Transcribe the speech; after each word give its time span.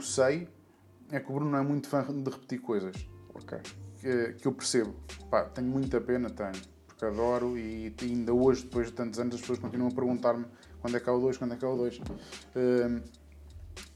sei 0.00 0.48
é 1.10 1.20
que 1.20 1.30
o 1.30 1.34
Bruno 1.34 1.50
não 1.50 1.58
é 1.58 1.62
muito 1.62 1.88
fã 1.88 2.02
de 2.02 2.30
repetir 2.30 2.60
coisas. 2.60 2.94
Ok. 3.34 3.58
Que, 4.00 4.34
que 4.34 4.46
eu 4.46 4.52
percebo. 4.52 4.94
Pá, 5.30 5.44
tenho 5.44 5.68
muita 5.68 6.00
pena, 6.00 6.30
tenho. 6.30 6.52
Porque 6.86 7.04
adoro 7.04 7.58
e 7.58 7.94
ainda 8.02 8.32
hoje, 8.32 8.64
depois 8.64 8.88
de 8.88 8.92
tantos 8.92 9.18
anos, 9.18 9.34
as 9.34 9.40
pessoas 9.40 9.58
continuam 9.58 9.90
a 9.90 9.94
perguntar-me 9.94 10.46
quando 10.80 10.96
é 10.96 11.00
que 11.00 11.08
há 11.08 11.12
o 11.12 11.20
2, 11.20 11.38
quando 11.38 11.54
é 11.54 11.56
que 11.56 11.64
há 11.64 11.68
o 11.68 11.76
2. 11.76 12.00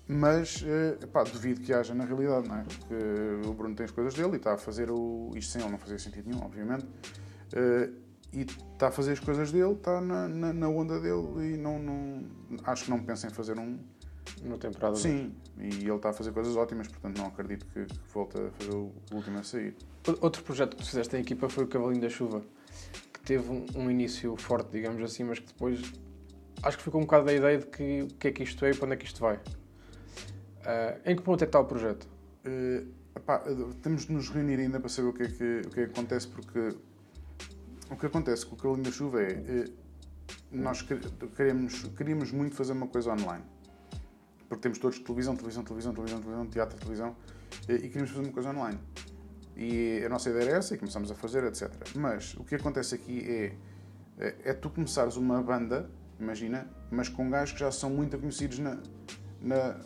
mas, 0.09 0.63
uh, 0.63 1.07
pá, 1.09 1.23
duvido 1.23 1.61
que 1.61 1.73
haja 1.73 1.95
na 1.95 2.05
realidade, 2.05 2.49
não 2.49 2.57
é? 2.57 2.65
Porque 2.65 3.49
o 3.49 3.53
Bruno 3.53 3.75
tem 3.75 3.85
as 3.85 3.91
coisas 3.91 4.15
dele 4.15 4.33
e 4.33 4.37
está 4.37 4.55
a 4.55 4.59
fazer 4.59 4.91
o, 4.91 5.31
isto 5.37 5.53
sem 5.53 5.63
ele 5.63 5.71
não 5.71 5.79
fazia 5.79 5.99
sentido 5.99 6.29
nenhum, 6.29 6.43
obviamente. 6.43 6.85
Uh, 6.85 8.09
e 8.33 8.43
está 8.43 8.89
a 8.89 8.91
fazer 8.91 9.13
as 9.13 9.21
coisas 9.21 9.51
dele, 9.53 9.73
está 9.73 10.01
na, 10.01 10.29
na, 10.29 10.53
na, 10.53 10.69
onda 10.69 11.01
dele 11.01 11.55
e 11.55 11.57
não, 11.57 11.79
não, 11.79 12.25
acho 12.65 12.85
que 12.85 12.91
não 12.91 13.03
pensa 13.03 13.27
em 13.27 13.31
fazer 13.31 13.59
um. 13.59 13.79
Uma 14.43 14.59
temporada 14.59 14.97
Sim, 14.97 15.33
e 15.59 15.67
ele 15.67 15.91
está 15.93 16.11
a 16.11 16.13
fazer 16.13 16.33
coisas 16.33 16.57
ótimas, 16.57 16.89
portanto 16.89 17.19
não 17.19 17.27
acredito 17.27 17.67
que, 17.67 17.87
que 17.87 18.13
volte 18.13 18.39
a 18.39 18.51
fazer 18.51 18.75
o, 18.75 18.93
último 19.13 19.39
a 19.39 19.43
sair. 19.43 19.77
Outro 20.21 20.43
projeto 20.43 20.77
que 20.77 20.83
tu 20.83 20.87
fizeste 20.87 21.17
em 21.17 21.21
equipa 21.21 21.49
foi 21.49 21.65
o 21.65 21.67
Cavalinho 21.67 22.01
da 22.01 22.09
Chuva, 22.09 22.43
que 23.13 23.21
teve 23.21 23.51
um, 23.51 23.67
um 23.75 23.91
início 23.91 24.37
forte, 24.37 24.71
digamos 24.71 25.03
assim, 25.03 25.25
mas 25.25 25.39
que 25.39 25.47
depois 25.47 25.93
acho 26.63 26.79
que 26.79 26.85
ficou 26.85 27.01
um 27.01 27.05
bocado 27.05 27.27
da 27.27 27.33
ideia 27.33 27.59
de 27.59 27.67
que 27.67 28.03
o 28.03 28.09
que 28.15 28.29
é 28.29 28.33
que 28.33 28.43
isto 28.43 28.65
é 28.65 28.71
e 28.71 28.75
para 28.75 28.87
onde 28.87 28.95
é 28.95 28.97
que 28.97 29.05
isto 29.05 29.21
vai. 29.21 29.37
Uh, 29.37 29.41
em 31.05 31.17
que 31.17 31.23
ponto 31.23 31.43
é 31.43 31.47
que 31.47 31.49
está 31.49 31.61
o 31.61 31.65
projeto? 31.65 32.09
Uh, 32.47 32.87
epá, 33.17 33.43
temos 33.83 34.07
de 34.07 34.13
nos 34.13 34.29
reunir 34.29 34.59
ainda 34.61 34.81
para 34.81 34.89
saber 34.89 35.09
o 35.09 35.13
que 35.13 35.23
é 35.23 35.29
que, 35.29 35.63
o 35.67 35.71
que, 35.71 35.81
é 35.81 35.87
que 35.87 35.93
acontece, 35.93 36.29
porque 36.29 36.71
o 37.91 37.97
que 37.97 38.07
acontece 38.07 38.45
com 38.47 38.55
o 38.55 38.59
Calinho 38.59 38.83
da 38.83 38.91
Chuva 38.91 39.23
é. 39.23 39.33
Eh, 39.33 39.65
nós 40.51 40.83
queremos, 41.37 41.85
queríamos 41.97 42.33
muito 42.33 42.55
fazer 42.55 42.73
uma 42.73 42.87
coisa 42.87 43.13
online. 43.13 43.45
Porque 44.49 44.63
temos 44.63 44.79
todos 44.79 44.99
televisão, 44.99 45.37
televisão, 45.37 45.63
televisão, 45.63 45.93
televisão, 45.93 46.21
televisão, 46.21 46.47
teatro, 46.47 46.79
televisão. 46.79 47.17
Eh, 47.69 47.75
e 47.75 47.89
queríamos 47.89 48.11
fazer 48.11 48.23
uma 48.23 48.33
coisa 48.33 48.51
online. 48.51 48.79
E 49.57 50.03
a 50.05 50.09
nossa 50.09 50.31
ideia 50.31 50.45
era 50.45 50.59
essa 50.59 50.75
e 50.75 50.79
começámos 50.79 51.11
a 51.11 51.15
fazer, 51.15 51.45
etc. 51.45 51.71
Mas 51.97 52.35
o 52.35 52.45
que 52.45 52.55
acontece 52.55 52.95
aqui 52.95 53.21
é. 53.29 53.57
É, 54.21 54.35
é 54.47 54.53
tu 54.53 54.69
começares 54.71 55.17
uma 55.17 55.41
banda, 55.41 55.89
imagina, 56.19 56.69
mas 56.91 57.09
com 57.09 57.31
gajos 57.31 57.53
que 57.53 57.61
já 57.61 57.71
são 57.71 57.91
muito 57.91 58.19
conhecidos 58.19 58.59
na. 58.59 58.79
na 59.41 59.81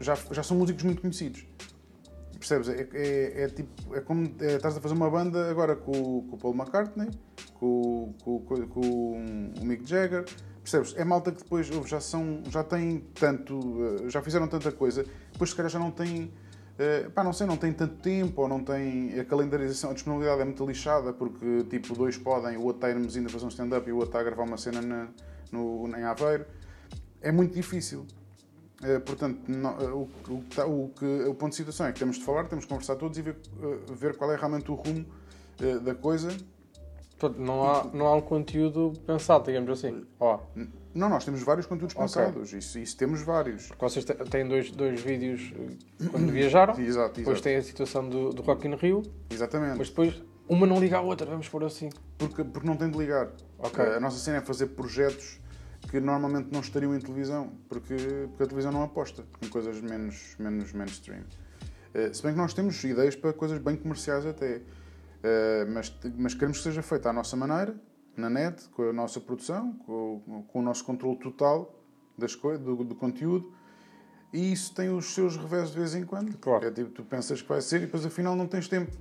já, 0.00 0.14
já 0.30 0.42
são 0.42 0.56
músicos 0.56 0.82
muito 0.82 1.02
conhecidos. 1.02 1.46
Percebes? 2.38 2.68
É, 2.70 2.88
é, 2.94 3.42
é 3.42 3.48
tipo. 3.48 3.94
É 3.94 4.00
como 4.00 4.34
é, 4.40 4.56
estás 4.56 4.76
a 4.76 4.80
fazer 4.80 4.94
uma 4.94 5.10
banda 5.10 5.50
agora 5.50 5.76
com, 5.76 5.92
com 5.92 6.36
o 6.36 6.38
Paul 6.38 6.54
McCartney, 6.54 7.10
com, 7.54 8.14
com, 8.22 8.40
com, 8.40 8.66
com 8.68 8.80
o 9.60 9.64
Mick 9.64 9.86
Jagger. 9.86 10.24
Percebes? 10.70 10.94
É 10.96 11.04
malta 11.04 11.32
que 11.32 11.42
depois 11.42 11.66
já 11.66 12.00
são. 12.00 12.42
já 12.48 12.62
têm 12.62 13.00
tanto. 13.14 13.58
Eh, 14.04 14.08
já 14.08 14.22
fizeram 14.22 14.46
tanta 14.46 14.70
coisa, 14.70 15.04
depois 15.32 15.50
se 15.50 15.56
calhar 15.56 15.70
já 15.70 15.80
não 15.80 15.90
têm. 15.90 16.32
Uh, 16.78 17.10
pá, 17.10 17.22
não 17.22 17.32
sei, 17.32 17.46
não 17.46 17.58
tem 17.58 17.74
tanto 17.74 17.96
tempo, 17.96 18.40
ou 18.40 18.48
não 18.48 18.64
tem 18.64 19.18
a 19.20 19.24
calendarização, 19.24 19.90
a 19.90 19.92
disponibilidade 19.92 20.40
é 20.40 20.44
muito 20.46 20.64
lixada, 20.64 21.12
porque 21.12 21.64
tipo, 21.68 21.94
dois 21.94 22.16
podem, 22.16 22.56
o 22.56 22.62
outro 22.62 22.76
está 22.76 22.86
a 22.86 22.90
irmos 22.90 23.14
ainda 23.14 23.28
fazer 23.28 23.44
um 23.44 23.48
stand-up 23.48 23.86
e 23.86 23.92
o 23.92 23.96
outro 23.96 24.08
está 24.08 24.20
a 24.20 24.22
gravar 24.22 24.44
uma 24.44 24.56
cena 24.56 24.80
na, 24.80 25.08
no, 25.52 25.86
em 25.94 26.04
Aveiro. 26.04 26.46
É 27.20 27.30
muito 27.30 27.52
difícil. 27.52 28.06
Uh, 28.82 28.98
portanto, 29.00 29.40
não, 29.46 29.76
o, 29.94 30.10
o, 30.28 30.44
tá, 30.54 30.64
o, 30.64 30.88
que, 30.88 31.04
o 31.04 31.34
ponto 31.34 31.50
de 31.50 31.56
situação 31.56 31.86
é 31.86 31.92
que 31.92 31.98
temos 31.98 32.16
de 32.16 32.24
falar, 32.24 32.44
temos 32.44 32.64
de 32.64 32.68
conversar 32.68 32.96
todos 32.96 33.18
e 33.18 33.22
ver, 33.22 33.36
ver 33.94 34.16
qual 34.16 34.32
é 34.32 34.36
realmente 34.36 34.70
o 34.70 34.74
rumo 34.74 35.04
da 35.82 35.94
coisa. 35.94 36.30
Não 37.38 37.68
há, 37.68 37.84
não 37.92 38.06
há 38.06 38.14
um 38.16 38.20
conteúdo 38.20 38.92
pensado, 39.06 39.44
digamos 39.44 39.70
assim. 39.70 40.04
Oh. 40.18 40.38
Não, 40.94 41.08
nós 41.08 41.24
temos 41.24 41.42
vários 41.42 41.66
conteúdos 41.66 41.94
pensados. 41.94 42.48
Okay. 42.48 42.58
Isso, 42.58 42.78
isso 42.78 42.96
temos 42.96 43.22
vários. 43.22 43.68
Porque 43.68 43.84
vocês 43.84 44.04
têm 44.04 44.46
dois, 44.46 44.70
dois 44.70 45.00
vídeos 45.00 45.52
quando 46.10 46.32
viajaram. 46.32 46.72
exato, 46.80 46.90
exato. 46.90 47.14
Depois 47.20 47.40
tem 47.40 47.56
a 47.56 47.62
situação 47.62 48.08
do, 48.08 48.30
do 48.30 48.42
Rock 48.42 48.66
in 48.66 48.74
Rio. 48.74 49.02
Exatamente. 49.30 49.78
Mas 49.78 49.88
depois 49.88 50.20
uma 50.48 50.66
não 50.66 50.80
liga 50.80 50.98
à 50.98 51.00
outra, 51.00 51.26
vamos 51.26 51.48
pôr 51.48 51.62
assim. 51.64 51.90
Porque, 52.18 52.42
porque 52.42 52.66
não 52.66 52.76
tem 52.76 52.90
de 52.90 52.98
ligar. 52.98 53.30
Okay. 53.58 53.84
A 53.84 54.00
nossa 54.00 54.18
cena 54.18 54.38
é 54.38 54.40
fazer 54.40 54.66
projetos 54.66 55.40
que 55.88 56.00
normalmente 56.00 56.48
não 56.52 56.60
estariam 56.60 56.94
em 56.94 56.98
televisão, 56.98 57.52
porque, 57.68 57.94
porque 58.28 58.42
a 58.42 58.46
televisão 58.46 58.72
não 58.72 58.82
aposta 58.82 59.24
em 59.40 59.48
coisas 59.48 59.80
menos, 59.80 60.34
menos 60.38 60.72
mainstream. 60.72 61.22
Uh, 61.94 62.14
se 62.14 62.22
bem 62.22 62.32
que 62.32 62.38
nós 62.38 62.52
temos 62.52 62.82
ideias 62.82 63.14
para 63.14 63.32
coisas 63.32 63.58
bem 63.58 63.76
comerciais 63.76 64.26
até, 64.26 64.60
mas, 65.68 65.94
mas 66.16 66.34
queremos 66.34 66.58
que 66.58 66.64
seja 66.64 66.82
feita 66.82 67.10
à 67.10 67.12
nossa 67.12 67.36
maneira, 67.36 67.74
na 68.16 68.30
net, 68.30 68.68
com 68.70 68.82
a 68.88 68.92
nossa 68.92 69.20
produção, 69.20 69.72
com, 69.86 70.44
com 70.48 70.58
o 70.58 70.62
nosso 70.62 70.84
controle 70.84 71.18
total 71.18 71.74
das 72.16 72.34
coisas, 72.34 72.64
do, 72.64 72.76
do, 72.84 72.94
conteúdo, 72.94 73.52
e 74.32 74.52
isso 74.52 74.74
tem 74.74 74.90
os 74.90 75.06
seus 75.14 75.36
revés 75.36 75.70
de 75.70 75.78
vez 75.78 75.94
em 75.94 76.04
quando. 76.04 76.36
Claro. 76.38 76.66
É 76.66 76.70
tipo, 76.70 76.90
tu 76.90 77.02
pensas 77.02 77.40
que 77.40 77.48
vai 77.48 77.60
ser 77.60 77.78
e 77.78 77.80
depois 77.80 78.04
afinal 78.04 78.36
não 78.36 78.46
tens 78.46 78.68
tempo. 78.68 78.92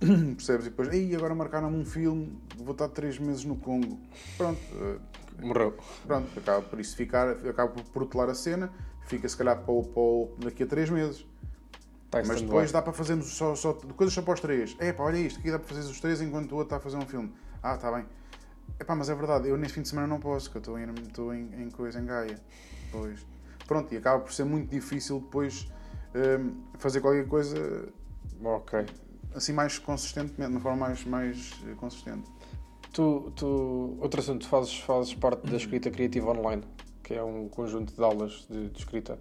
Percebes? 0.00 0.66
E 0.66 0.70
depois, 0.70 0.92
ei, 0.92 1.14
agora 1.14 1.34
marcaram-me 1.34 1.76
um 1.76 1.84
filme, 1.84 2.38
vou 2.56 2.72
estar 2.72 2.88
três 2.88 3.18
meses 3.18 3.44
no 3.44 3.56
Congo. 3.56 3.98
Pronto, 4.36 4.60
uh, 4.74 5.00
Morreu. 5.44 5.76
Pronto, 6.06 6.38
acaba 6.38 6.62
por 6.62 6.80
isso 6.80 6.96
ficar, 6.96 7.28
acaba 7.46 7.70
por 7.70 7.84
protelar 7.84 8.30
a 8.30 8.34
cena, 8.34 8.70
fica 9.06 9.28
se 9.28 9.36
calhar 9.36 9.62
para 9.62 9.72
o, 9.72 9.82
para 9.82 10.02
o, 10.02 10.36
daqui 10.38 10.62
a 10.62 10.66
3 10.66 10.90
meses. 10.90 11.26
Tá 12.10 12.22
Mas 12.24 12.40
depois 12.40 12.70
dá 12.70 12.80
para 12.80 12.92
fazermos 12.92 13.26
só, 13.26 13.54
só 13.54 13.72
coisas 13.72 14.14
só 14.14 14.22
para 14.22 14.34
os 14.34 14.40
3. 14.40 14.76
É 14.78 14.92
pá, 14.92 15.04
olha 15.04 15.18
isto, 15.18 15.40
aqui 15.40 15.50
dá 15.50 15.58
para 15.58 15.68
fazer 15.68 15.90
os 15.90 16.00
3 16.00 16.20
enquanto 16.22 16.52
o 16.52 16.56
outro 16.56 16.66
está 16.66 16.76
a 16.76 16.80
fazer 16.80 16.96
um 16.96 17.06
filme. 17.06 17.32
Ah, 17.62 17.74
está 17.74 17.90
bem. 17.90 18.06
É 18.78 18.84
pá, 18.84 18.94
mas 18.94 19.08
é 19.08 19.14
verdade, 19.14 19.48
eu 19.48 19.56
neste 19.56 19.74
fim 19.74 19.82
de 19.82 19.88
semana 19.88 20.06
não 20.06 20.20
posso, 20.20 20.50
que 20.50 20.56
eu 20.56 20.60
estou 20.60 20.78
em, 20.78 20.88
estou 21.06 21.34
em, 21.34 21.62
em 21.62 21.70
coisa, 21.70 21.98
em 21.98 22.04
Gaia. 22.04 22.40
Pois. 22.92 23.26
Pronto, 23.66 23.92
e 23.92 23.96
acaba 23.96 24.20
por 24.20 24.32
ser 24.32 24.44
muito 24.44 24.70
difícil 24.70 25.20
depois 25.20 25.68
um, 26.14 26.62
fazer 26.78 27.00
qualquer 27.00 27.26
coisa. 27.26 27.88
Ok. 28.42 28.86
Assim 29.34 29.52
mais 29.52 29.78
consistentemente, 29.78 30.50
de 30.50 30.56
uma 30.56 30.60
forma 30.60 30.86
mais, 30.86 31.04
mais 31.04 31.52
consistente. 31.76 32.30
Tu, 32.92 33.32
tu, 33.34 33.98
outro 34.00 34.20
assunto, 34.20 34.48
fazes, 34.48 34.78
fazes 34.78 35.14
parte 35.14 35.50
da 35.50 35.56
escrita 35.56 35.90
criativa 35.90 36.30
online, 36.30 36.62
que 37.02 37.14
é 37.14 37.22
um 37.22 37.48
conjunto 37.48 37.92
de 37.92 38.02
aulas 38.02 38.46
de, 38.48 38.68
de 38.68 38.78
escrita. 38.78 39.18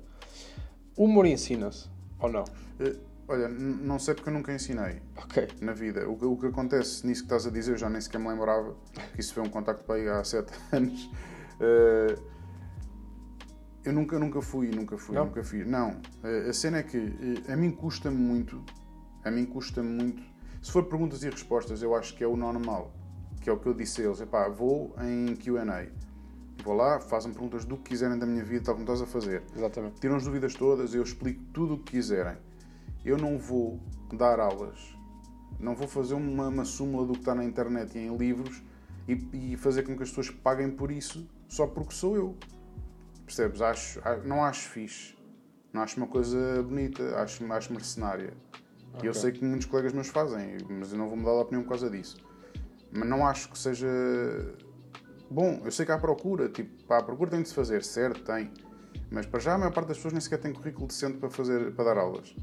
O 0.96 1.06
humor 1.06 1.26
ensina-se 1.26 1.90
ou 2.20 2.32
não? 2.32 2.44
Uh, 2.44 3.00
olha, 3.28 3.48
não 3.48 4.00
sei 4.00 4.14
porque 4.14 4.30
eu 4.30 4.34
nunca 4.34 4.54
ensinei 4.54 5.02
okay. 5.24 5.48
na 5.62 5.74
vida. 5.74 6.08
O, 6.08 6.34
o, 6.34 6.38
que 6.38 6.48
acontece 6.48 7.06
nisso 7.06 7.22
que 7.22 7.26
estás 7.26 7.48
a 7.48 7.50
dizer, 7.50 7.74
eu 7.74 7.78
já 7.78 7.90
nem 7.90 8.02
sequer 8.02 8.20
me 8.20 8.28
lembrava, 8.28 8.76
que 9.14 9.20
isso 9.20 9.34
foi 9.34 9.44
um 9.44 9.50
contacto 9.50 9.84
para 9.84 9.96
aí 9.96 10.08
há 10.08 10.24
sete 10.24 10.54
anos. 10.72 11.06
Uh, 11.60 12.36
eu 13.84 13.94
nunca, 13.94 14.18
nunca 14.18 14.42
fui, 14.42 14.70
nunca 14.72 14.98
fui, 14.98 15.16
não? 15.16 15.26
nunca 15.26 15.44
fiz. 15.44 15.68
Não, 15.68 15.92
uh, 15.92 16.50
a 16.50 16.54
cena 16.54 16.80
é 16.80 16.84
que 16.84 17.14
a 17.48 17.56
mim 17.56 17.72
custa-me 17.72 18.18
muito, 18.18 18.64
a 19.24 19.32
mim 19.32 19.46
custa-me 19.46 19.90
muito. 19.90 20.24
Se 20.62 20.72
for 20.72 20.86
perguntas 20.86 21.24
e 21.24 21.30
respostas, 21.30 21.84
eu 21.84 21.96
acho 21.96 22.16
que 22.16 22.24
é 22.24 22.28
o 22.28 22.36
normal 22.36 22.92
que 23.46 23.50
é 23.52 23.54
o 23.54 23.60
que 23.60 23.68
eu 23.68 23.76
disse 23.76 24.02
a 24.02 24.06
eles, 24.06 24.20
epá, 24.20 24.50
vou 24.50 24.96
em 25.00 25.36
Q&A, 25.36 25.86
vou 26.66 26.74
lá, 26.74 27.00
fazem 27.00 27.32
perguntas 27.32 27.64
do 27.64 27.78
que 27.78 27.90
quiserem 27.90 28.18
da 28.18 28.26
minha 28.26 28.44
vida, 28.44 28.66
tal 28.66 28.74
como 28.74 28.84
estás 28.84 29.02
a 29.02 29.06
fazer. 29.06 29.44
Exatamente. 29.56 30.02
Tiram 30.02 30.16
as 30.16 30.24
dúvidas 30.24 30.56
todas, 30.56 30.96
eu 30.96 31.04
explico 31.04 31.42
tudo 31.54 31.76
o 31.76 31.78
que 31.78 31.92
quiserem. 31.92 32.38
Eu 33.06 33.18
não 33.18 33.38
vou 33.38 33.80
dar 34.12 34.40
aulas, 34.40 34.98
não 35.60 35.76
vou 35.76 35.88
fazer 35.88 36.16
uma, 36.16 36.48
uma 36.48 36.66
súmula 36.66 37.06
do 37.06 37.14
que 37.14 37.20
está 37.20 37.36
na 37.36 37.44
internet 37.44 37.96
e 37.96 38.02
em 38.02 38.18
livros 38.18 38.64
e, 39.08 39.54
e, 39.54 39.58
fazer 39.58 39.84
com 39.84 39.96
que 39.96 40.02
as 40.02 40.10
pessoas 40.10 40.32
paguem 40.32 40.72
por 40.72 40.92
isso 40.92 41.30
só 41.48 41.68
porque 41.68 41.94
sou 41.94 42.16
eu. 42.16 42.36
Percebes? 43.24 43.62
Acho, 43.62 44.02
não 44.26 44.44
acho 44.44 44.68
fixe. 44.70 45.16
Não 45.72 45.84
acho 45.84 45.98
uma 45.98 46.08
coisa 46.08 46.64
bonita, 46.64 47.22
acho, 47.22 47.46
acho 47.54 47.72
mercenária. 47.72 48.34
Okay. 48.96 49.04
E 49.04 49.08
eu 49.08 49.14
sei 49.14 49.32
que 49.32 49.46
muitos 49.46 49.68
colegas 49.68 49.94
meus 49.94 50.08
fazem, 50.08 50.58
mas 50.70 50.92
eu 50.92 50.98
não 50.98 51.08
vou 51.08 51.18
mudar 51.18 51.34
de 51.34 51.42
opinião 51.42 51.64
por 51.64 51.70
causa 51.70 51.90
disso. 51.90 52.18
Mas 52.92 53.08
não 53.08 53.28
acho 53.28 53.50
que 53.50 53.60
seja. 53.60 53.88
Bom, 55.30 55.62
eu 55.64 55.72
sei 55.72 55.86
que 55.86 55.92
há 55.92 55.98
procura, 55.98 56.50
tipo, 56.50 56.84
pá, 56.84 57.00
a 57.00 57.04
procura 57.04 57.32
tem 57.32 57.42
de 57.42 57.50
se 57.50 57.56
fazer, 57.56 57.84
certo, 57.84 58.24
tem. 58.24 58.52
Mas 59.10 59.26
para 59.26 59.40
já 59.40 59.56
a 59.56 59.58
maior 59.58 59.74
parte 59.74 59.88
das 59.88 59.98
pessoas 59.98 60.14
nem 60.14 60.22
sequer 60.22 60.40
tem 60.40 60.54
currículo 60.54 60.88
decente 60.88 61.18
para, 61.18 61.30
fazer, 61.30 61.74
para 61.74 61.86
dar 61.86 61.98
aulas. 61.98 62.36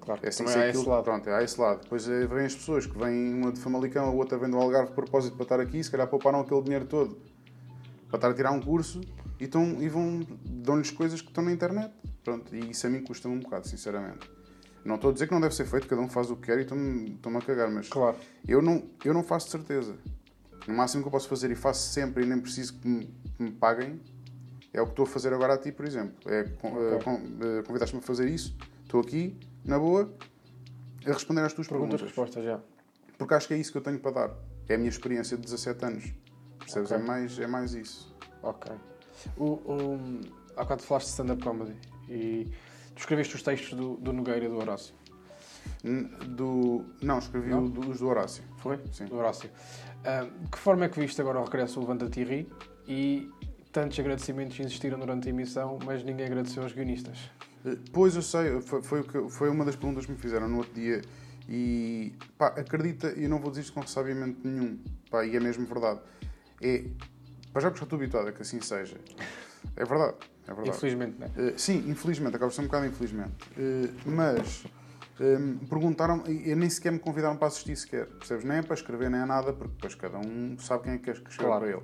Claro, 0.00 0.20
é 0.22 0.28
assim, 0.28 0.44
também 0.44 0.62
há 0.62 0.68
esse 0.68 0.88
lado. 0.88 1.04
Pronto, 1.04 1.30
há 1.30 1.42
esse 1.42 1.60
lado. 1.60 1.82
Depois 1.82 2.08
eh, 2.08 2.26
vêm 2.26 2.46
as 2.46 2.54
pessoas 2.54 2.86
que 2.86 2.98
vêm 2.98 3.34
uma 3.34 3.52
de 3.52 3.60
Famalicão, 3.60 4.06
a 4.06 4.10
outra 4.10 4.36
vem 4.36 4.50
do 4.50 4.56
Algarve 4.56 4.88
de 4.88 4.94
propósito 4.94 5.36
para 5.36 5.44
estar 5.44 5.60
aqui, 5.60 5.82
se 5.82 5.90
calhar 5.90 6.08
pouparam 6.08 6.40
aquele 6.40 6.62
dinheiro 6.62 6.86
todo 6.86 7.16
para 8.12 8.18
estar 8.18 8.30
a 8.30 8.34
tirar 8.34 8.52
um 8.52 8.60
curso 8.60 9.00
e, 9.40 9.44
estão, 9.44 9.80
e 9.80 9.88
vão, 9.88 10.20
dão-lhes 10.44 10.90
coisas 10.90 11.22
que 11.22 11.28
estão 11.28 11.42
na 11.42 11.50
internet. 11.50 11.92
Pronto, 12.22 12.54
e 12.54 12.70
isso 12.70 12.86
a 12.86 12.90
mim 12.90 13.02
custa-me 13.02 13.34
um 13.34 13.40
bocado, 13.40 13.66
sinceramente. 13.66 14.30
Não 14.84 14.96
estou 14.96 15.10
a 15.10 15.12
dizer 15.14 15.28
que 15.28 15.32
não 15.32 15.40
deve 15.40 15.54
ser 15.54 15.64
feito, 15.64 15.86
cada 15.86 16.02
um 16.02 16.08
faz 16.08 16.30
o 16.30 16.36
que 16.36 16.46
quer 16.46 16.58
e 16.58 16.62
estou-me 16.62 17.38
a 17.38 17.40
cagar, 17.40 17.70
mas 17.70 17.88
claro. 17.88 18.16
eu, 18.46 18.60
não, 18.60 18.82
eu 19.04 19.14
não 19.14 19.22
faço 19.22 19.46
de 19.46 19.52
certeza. 19.52 19.94
O 20.68 20.72
máximo 20.72 21.02
que 21.02 21.08
eu 21.08 21.12
posso 21.12 21.28
fazer 21.28 21.50
e 21.50 21.54
faço 21.54 21.90
sempre 21.92 22.24
e 22.24 22.26
nem 22.26 22.40
preciso 22.40 22.74
que 22.78 22.86
me, 22.88 23.06
que 23.36 23.42
me 23.42 23.50
paguem 23.52 24.00
é 24.72 24.80
o 24.80 24.84
que 24.86 24.92
estou 24.92 25.04
a 25.04 25.06
fazer 25.08 25.32
agora 25.32 25.54
a 25.54 25.58
ti, 25.58 25.72
por 25.72 25.84
exemplo. 25.84 26.14
É, 26.30 26.40
okay. 26.42 26.70
uh, 26.70 27.62
convidaste-me 27.66 28.00
a 28.00 28.06
fazer 28.06 28.28
isso, 28.28 28.56
estou 28.82 29.00
aqui, 29.00 29.36
na 29.64 29.78
boa, 29.78 30.12
a 31.04 31.12
responder 31.12 31.42
às 31.42 31.52
tuas 31.52 31.66
perguntas. 31.66 32.00
Perguntas, 32.00 32.16
respostas, 32.16 32.44
já. 32.44 32.60
Porque 33.18 33.34
acho 33.34 33.48
que 33.48 33.54
é 33.54 33.58
isso 33.58 33.70
que 33.72 33.78
eu 33.78 33.82
tenho 33.82 33.98
para 33.98 34.10
dar. 34.12 34.30
É 34.68 34.74
a 34.74 34.78
minha 34.78 34.88
experiência 34.88 35.36
de 35.36 35.42
17 35.42 35.84
anos. 35.84 36.12
Percebes? 36.58 36.90
Okay. 36.90 37.02
É, 37.02 37.06
mais, 37.06 37.38
é 37.38 37.46
mais 37.46 37.74
isso. 37.74 38.14
Ok. 38.42 38.72
O, 39.36 39.44
o, 39.44 40.20
há 40.56 40.62
bocado 40.62 40.82
falaste 40.82 41.06
de 41.06 41.10
stand-up 41.12 41.42
comedy 41.42 41.76
e 42.08 42.50
Tu 42.94 42.98
escreveste 43.00 43.34
os 43.34 43.42
textos 43.42 43.76
do, 43.78 43.96
do 43.96 44.12
Nogueira 44.12 44.44
e 44.44 44.48
do 44.48 44.56
Horácio. 44.56 44.94
N- 45.84 46.08
Do, 46.28 46.84
não, 47.00 47.18
escrevi 47.18 47.50
Não? 47.50 47.64
o 47.64 47.68
do- 47.68 47.90
os 47.90 47.98
do 48.00 48.06
Horácio. 48.08 48.42
Foi? 48.58 48.78
Sim. 48.92 49.06
Do 49.06 49.16
Horácio. 49.16 49.50
Ah, 50.04 50.26
que 50.50 50.58
forma 50.58 50.84
é 50.84 50.88
que 50.88 50.98
viste 51.00 51.20
agora 51.20 51.40
o 51.40 51.44
regresso 51.44 51.74
do 51.74 51.80
Levanta-te 51.80 52.20
e 52.20 52.24
Ri? 52.24 52.52
E 52.88 53.30
tantos 53.72 53.98
agradecimentos 53.98 54.58
existiram 54.58 54.98
durante 54.98 55.28
a 55.28 55.30
emissão, 55.30 55.78
mas 55.84 56.02
ninguém 56.02 56.26
agradeceu 56.26 56.62
aos 56.62 56.72
guionistas. 56.72 57.30
Eh, 57.64 57.76
Pois 57.92 58.16
eu 58.16 58.22
sei, 58.22 58.60
foi, 58.60 58.82
foi, 58.82 59.02
foi 59.30 59.48
uma 59.48 59.64
das 59.64 59.76
perguntas 59.76 60.06
que 60.06 60.12
me 60.12 60.18
fizeram 60.18 60.48
no 60.48 60.58
outro 60.58 60.74
dia 60.74 61.00
e 61.48 62.12
pá, 62.36 62.48
acredita, 62.48 63.12
e 63.16 63.24
eu 63.24 63.30
não 63.30 63.38
vou 63.38 63.50
dizer 63.50 63.62
isto 63.62 63.72
com 63.72 63.80
ressabiamento 63.80 64.46
nenhum, 64.46 64.78
pá, 65.10 65.24
e 65.24 65.36
é 65.36 65.40
mesmo 65.40 65.66
verdade. 65.66 66.00
É, 66.60 66.84
pá, 67.52 67.60
já 67.60 67.70
porque 67.70 67.84
estou 67.84 67.96
habituado 67.96 68.28
a 68.28 68.32
que 68.32 68.42
assim 68.42 68.60
seja. 68.60 68.96
É 69.76 69.84
verdade, 69.84 70.14
é 70.46 70.54
verdade. 70.54 70.76
Infelizmente, 70.76 71.16
não 71.18 71.26
é? 71.26 71.48
Eh, 71.48 71.54
sim, 71.56 71.84
infelizmente, 71.88 72.36
acaba 72.36 72.50
por 72.50 72.54
ser 72.54 72.62
um 72.62 72.66
bocado 72.66 72.86
infelizmente. 72.86 73.32
Eh, 73.56 73.88
mas 74.04 74.64
eh, 75.22 75.66
perguntaram, 75.68 76.24
e 76.26 76.54
nem 76.54 76.68
sequer 76.68 76.90
me 76.92 76.98
convidaram 76.98 77.36
para 77.36 77.46
assistir 77.48 77.76
sequer, 77.76 78.06
percebes? 78.06 78.44
Nem 78.44 78.58
é 78.58 78.62
para 78.62 78.74
escrever, 78.74 79.08
nem 79.08 79.20
é 79.20 79.24
nada, 79.24 79.52
porque 79.52 79.72
depois 79.74 79.94
cada 79.94 80.18
um 80.18 80.58
sabe 80.58 80.84
quem 80.84 80.92
é 80.94 80.98
que 80.98 81.04
quer 81.04 81.22
que 81.22 81.30
escreva 81.30 81.58
Claro. 81.58 81.64
para 81.64 81.76
ele. 81.76 81.82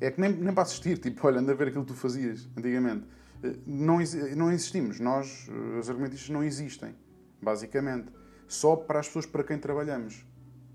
É 0.00 0.10
que 0.10 0.20
nem, 0.20 0.32
nem 0.32 0.54
para 0.54 0.62
assistir, 0.62 0.96
tipo, 1.02 1.26
olha, 1.26 1.40
anda 1.40 1.52
a 1.52 1.54
ver 1.54 1.68
aquilo 1.68 1.84
que 1.84 1.92
tu 1.92 1.98
fazias 1.98 2.48
antigamente. 2.56 3.04
Eh, 3.42 3.56
Não, 3.66 3.98
não 4.36 4.52
existimos, 4.52 5.00
nós, 5.00 5.48
eh, 5.50 5.78
os 5.80 5.90
argumentistas, 5.90 6.30
não 6.30 6.42
existem, 6.44 6.94
basicamente. 7.42 8.08
Só 8.48 8.76
para 8.76 9.00
as 9.00 9.06
pessoas 9.08 9.26
para 9.26 9.42
quem 9.42 9.58
trabalhamos. 9.58 10.24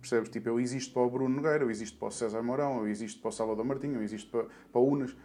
Percebes? 0.02 0.30
Tipo, 0.30 0.50
eu 0.50 0.60
existo 0.60 0.94
para 0.94 1.04
o 1.04 1.10
Bruno 1.10 1.34
Nogueira, 1.36 1.64
eu 1.64 1.70
existo 1.72 1.98
para 1.98 2.08
o 2.10 2.12
César 2.12 2.42
Mourão, 2.42 2.80
eu 2.80 2.88
existo 2.88 3.22
para 3.22 3.30
o 3.30 3.32
Salvador 3.32 3.64
Martinho, 3.64 3.96
eu 3.96 4.04
existo 4.04 4.30
para, 4.32 4.46
para 4.72 4.82
o 4.82 4.88
Unas. 4.88 5.16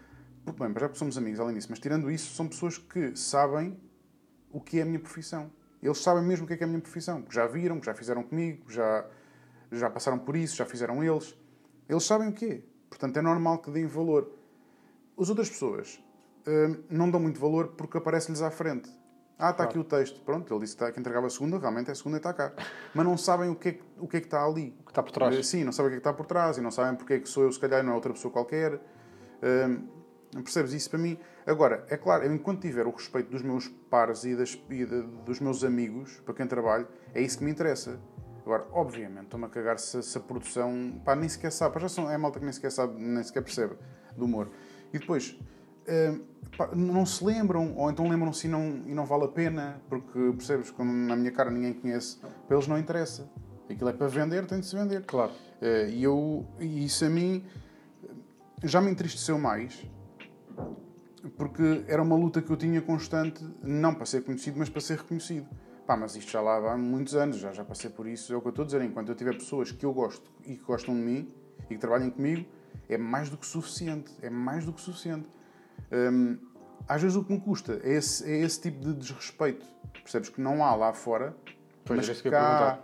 Bem, 0.58 0.72
já 0.78 0.94
somos 0.94 1.18
amigos, 1.18 1.40
além 1.40 1.54
disso. 1.56 1.66
Mas 1.70 1.80
tirando 1.80 2.08
isso, 2.10 2.34
são 2.34 2.46
pessoas 2.46 2.78
que 2.78 3.16
sabem 3.16 3.76
o 4.52 4.60
que 4.60 4.78
é 4.78 4.82
a 4.82 4.84
minha 4.84 5.00
profissão. 5.00 5.50
Eles 5.86 5.98
sabem 6.02 6.22
mesmo 6.24 6.44
o 6.44 6.48
que 6.48 6.54
é, 6.54 6.56
que 6.56 6.64
é 6.64 6.66
a 6.66 6.68
minha 6.68 6.80
profissão. 6.80 7.22
Que 7.22 7.34
já 7.34 7.46
viram, 7.46 7.78
que 7.80 7.86
já 7.86 7.94
fizeram 7.94 8.22
comigo, 8.22 8.70
já, 8.70 9.06
já 9.70 9.88
passaram 9.88 10.18
por 10.18 10.36
isso, 10.36 10.56
já 10.56 10.66
fizeram 10.66 11.02
eles. 11.02 11.36
Eles 11.88 12.02
sabem 12.04 12.28
o 12.28 12.32
que 12.32 12.44
é. 12.46 12.62
Portanto, 12.90 13.16
é 13.16 13.22
normal 13.22 13.58
que 13.58 13.70
deem 13.70 13.86
valor. 13.86 14.30
As 15.18 15.28
outras 15.28 15.48
pessoas 15.48 16.02
hum, 16.46 16.82
não 16.90 17.10
dão 17.10 17.20
muito 17.20 17.38
valor 17.40 17.68
porque 17.68 17.96
aparece-lhes 17.98 18.42
à 18.42 18.50
frente. 18.50 18.90
Ah, 19.38 19.50
está 19.50 19.64
Claro. 19.64 19.70
aqui 19.70 19.78
o 19.78 19.84
texto. 19.84 20.20
Pronto, 20.22 20.52
ele 20.52 20.60
disse 20.60 20.74
que, 20.76 20.82
está, 20.82 20.92
que 20.92 20.98
entregava 20.98 21.26
a 21.26 21.30
segunda, 21.30 21.58
realmente 21.58 21.88
é 21.88 21.92
a 21.92 21.94
segunda 21.94 22.16
e 22.16 22.20
está 22.20 22.32
cá. 22.32 22.52
Mas 22.94 23.04
não 23.04 23.16
sabem 23.18 23.50
o 23.50 23.54
que 23.54 23.68
é, 23.68 23.72
que- 23.72 23.84
o 23.98 24.08
que, 24.08 24.16
é 24.16 24.20
que 24.20 24.26
está 24.26 24.42
ali. 24.44 24.74
O 24.80 24.84
que 24.84 24.90
está 24.90 25.02
por 25.02 25.12
trás. 25.12 25.34
Eh, 25.36 25.42
Sim, 25.42 25.64
não 25.64 25.72
sabem 25.72 25.88
o 25.88 25.90
que 25.90 25.96
é 25.96 26.00
que 26.00 26.08
está 26.08 26.12
por 26.14 26.26
trás 26.26 26.56
e 26.56 26.60
não 26.62 26.70
sabem 26.70 26.96
porque 26.96 27.12
é 27.14 27.20
que 27.20 27.28
sou 27.28 27.42
eu, 27.44 27.52
se 27.52 27.60
calhar, 27.60 27.80
e 27.80 27.82
não 27.86 27.92
é 27.92 27.94
outra 27.94 28.12
pessoa 28.12 28.32
qualquer. 28.32 28.80
Hum, 29.42 29.86
percebes 30.42 30.72
isso 30.72 30.88
para 30.90 30.98
mim? 30.98 31.18
Agora, 31.46 31.86
é 31.88 31.96
claro, 31.96 32.24
eu, 32.24 32.34
enquanto 32.34 32.60
tiver 32.62 32.86
o 32.86 32.90
respeito 32.90 33.30
dos 33.30 33.40
meus 33.42 33.68
pares 33.88 34.24
e, 34.24 34.34
das, 34.34 34.58
e 34.68 34.84
de- 34.84 35.02
dos 35.24 35.38
meus 35.38 35.62
amigos, 35.62 36.20
para 36.24 36.34
quem 36.34 36.46
trabalho, 36.46 36.88
é 37.14 37.20
isso 37.22 37.38
que 37.38 37.44
me 37.44 37.50
interessa. 37.50 38.00
Agora, 38.44 38.64
obviamente, 38.72 39.24
estou-me 39.24 39.46
a 39.46 39.48
cagar 39.48 39.78
se, 39.78 40.02
se 40.02 40.18
a 40.18 40.20
produção. 40.20 41.00
Pá, 41.04 41.14
nem 41.16 41.28
sequer 41.28 41.52
sabe. 41.52 41.74
Pá, 41.74 41.80
já 41.80 41.88
são, 41.88 42.10
é 42.10 42.16
malta 42.18 42.38
que 42.38 42.44
nem 42.44 42.52
sequer 42.52 42.70
sabe, 42.72 43.00
nem 43.00 43.22
sequer 43.22 43.42
percebe 43.42 43.74
do 44.16 44.24
humor. 44.24 44.50
E 44.92 44.98
depois, 44.98 45.38
hum, 45.88 46.24
pá, 46.56 46.68
não 46.74 47.04
se 47.06 47.24
lembram, 47.24 47.74
ou 47.76 47.90
então 47.90 48.08
lembram-se 48.08 48.46
e 48.46 48.50
não, 48.50 48.82
e 48.86 48.94
não 48.94 49.04
vale 49.04 49.24
a 49.24 49.28
pena, 49.28 49.80
porque 49.88 50.18
percebes, 50.32 50.70
como 50.70 50.92
na 50.92 51.14
minha 51.16 51.30
cara 51.32 51.50
ninguém 51.50 51.72
conhece, 51.74 52.18
para 52.46 52.56
eles 52.56 52.66
não 52.68 52.78
interessa. 52.78 53.28
Aquilo 53.70 53.90
é 53.90 53.92
para 53.92 54.06
vender, 54.08 54.46
tem 54.46 54.60
de 54.60 54.66
se 54.66 54.76
vender. 54.76 55.04
Claro. 55.04 55.32
Eh, 55.60 55.90
E 55.90 56.02
eu, 56.04 56.46
e 56.60 56.84
isso 56.84 57.04
a 57.04 57.08
mim 57.08 57.44
já 58.62 58.80
me 58.80 58.90
entristeceu 58.90 59.38
mais 59.38 59.84
porque 61.30 61.84
era 61.88 62.02
uma 62.02 62.16
luta 62.16 62.40
que 62.42 62.50
eu 62.50 62.56
tinha 62.56 62.80
constante, 62.80 63.44
não 63.62 63.94
para 63.94 64.06
ser 64.06 64.22
conhecido, 64.24 64.58
mas 64.58 64.68
para 64.68 64.80
ser 64.80 64.98
reconhecido. 64.98 65.46
Pá, 65.86 65.96
mas 65.96 66.16
isto 66.16 66.30
já 66.30 66.40
lá 66.40 66.72
há 66.72 66.76
muitos 66.76 67.14
anos, 67.14 67.36
já, 67.36 67.52
já 67.52 67.64
passei 67.64 67.88
por 67.88 68.06
isso. 68.08 68.32
É 68.32 68.36
o 68.36 68.40
que 68.40 68.48
eu 68.48 68.50
estou 68.50 68.64
a 68.64 68.66
dizer. 68.66 68.82
Enquanto 68.82 69.08
eu 69.08 69.14
tiver 69.14 69.34
pessoas 69.34 69.70
que 69.70 69.86
eu 69.86 69.92
gosto 69.92 70.30
e 70.44 70.56
que 70.56 70.64
gostam 70.64 70.94
de 70.94 71.00
mim 71.00 71.34
e 71.70 71.74
que 71.74 71.78
trabalhem 71.78 72.10
comigo, 72.10 72.44
é 72.88 72.98
mais 72.98 73.30
do 73.30 73.36
que 73.36 73.46
suficiente. 73.46 74.12
É 74.20 74.28
mais 74.28 74.64
do 74.64 74.72
que 74.72 74.80
suficiente. 74.80 75.28
Hum, 75.92 76.38
às 76.88 77.00
vezes 77.00 77.16
o 77.16 77.24
que 77.24 77.32
me 77.32 77.40
custa 77.40 77.80
é 77.84 77.94
esse, 77.94 78.28
é 78.28 78.38
esse 78.40 78.60
tipo 78.60 78.80
de 78.80 78.94
desrespeito. 78.94 79.64
Percebes 79.92 80.28
que 80.28 80.40
não 80.40 80.64
há 80.64 80.74
lá 80.74 80.92
fora, 80.92 81.36
Pois, 81.84 81.98
mas 81.98 82.08
isso 82.08 82.22
que 82.22 82.28
eu 82.28 82.32
ia 82.32 82.82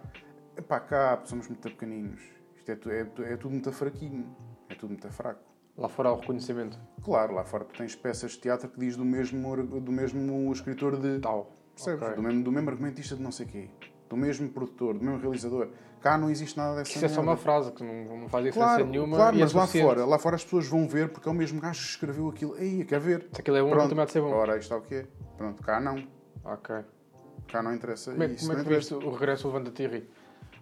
cá, 0.68 0.80
cá 0.80 1.20
somos 1.24 1.48
muito 1.48 1.60
pequeninos. 1.60 2.22
Isto 2.56 2.88
é, 2.88 3.00
é, 3.00 3.32
é 3.32 3.36
tudo 3.36 3.50
muito 3.50 3.72
fraquinho. 3.72 4.34
É 4.68 4.74
tudo 4.76 4.90
muito 4.90 5.10
fraco. 5.10 5.51
Lá 5.76 5.88
fora 5.88 6.10
há 6.10 6.12
o 6.12 6.16
reconhecimento. 6.20 6.78
Claro, 7.02 7.34
lá 7.34 7.44
fora 7.44 7.64
tu 7.64 7.76
tens 7.76 7.94
peças 7.96 8.32
de 8.32 8.38
teatro 8.38 8.68
que 8.68 8.78
diz 8.78 8.96
do 8.96 9.04
mesmo, 9.04 9.56
do 9.80 9.92
mesmo 9.92 10.52
escritor 10.52 10.96
de. 10.96 11.18
Tal. 11.20 11.50
Percebes? 11.74 12.02
Ok. 12.02 12.16
Do, 12.16 12.22
mesmo, 12.22 12.44
do 12.44 12.52
mesmo 12.52 12.70
argumentista 12.70 13.16
de 13.16 13.22
não 13.22 13.32
sei 13.32 13.46
quê. 13.46 13.70
Do 14.08 14.16
mesmo 14.16 14.48
produtor, 14.50 14.98
do 14.98 15.04
mesmo 15.04 15.18
realizador. 15.18 15.68
Cá 16.02 16.18
não 16.18 16.28
existe 16.28 16.58
nada 16.58 16.76
dessa 16.76 16.90
Isso 16.90 17.04
é 17.04 17.08
só 17.08 17.20
uma 17.22 17.36
frase 17.36 17.72
que 17.72 17.82
não, 17.82 18.18
não 18.18 18.28
faz 18.28 18.44
diferença 18.44 18.74
Claro, 18.74 18.86
nenhuma. 18.86 19.16
claro 19.16 19.36
e 19.36 19.38
é 19.38 19.42
mas 19.44 19.52
lá 19.54 19.66
fora, 19.66 20.04
lá 20.04 20.18
fora 20.18 20.34
as 20.36 20.44
pessoas 20.44 20.66
vão 20.66 20.86
ver 20.86 21.08
porque 21.10 21.28
é 21.28 21.32
o 21.32 21.34
mesmo 21.34 21.60
gajo 21.60 21.80
que 21.80 21.86
escreveu 21.88 22.28
aquilo. 22.28 22.56
Ei, 22.58 22.84
quer 22.84 23.00
ver? 23.00 23.28
Se 23.32 23.40
aquilo 23.40 23.56
é 23.56 23.62
bom, 23.62 23.70
Pronto. 23.70 23.88
também 23.88 24.02
há 24.02 24.06
de 24.06 24.12
ser 24.12 24.20
bom. 24.20 24.30
Ora, 24.34 24.58
isto 24.58 24.62
está 24.64 24.76
o 24.76 24.82
quê? 24.82 25.06
Pronto, 25.38 25.62
cá 25.62 25.80
não. 25.80 26.04
Ok. 26.44 26.76
Cá 27.48 27.62
não 27.62 27.72
interessa. 27.74 28.10
Como 28.10 28.22
é, 28.24 28.26
isso 28.26 28.46
como 28.46 28.58
é 28.60 28.62
que 28.64 28.68
viste 28.68 28.94
o 28.94 29.10
regresso 29.10 29.44
do 29.48 29.54
Levanta-te? 29.54 30.08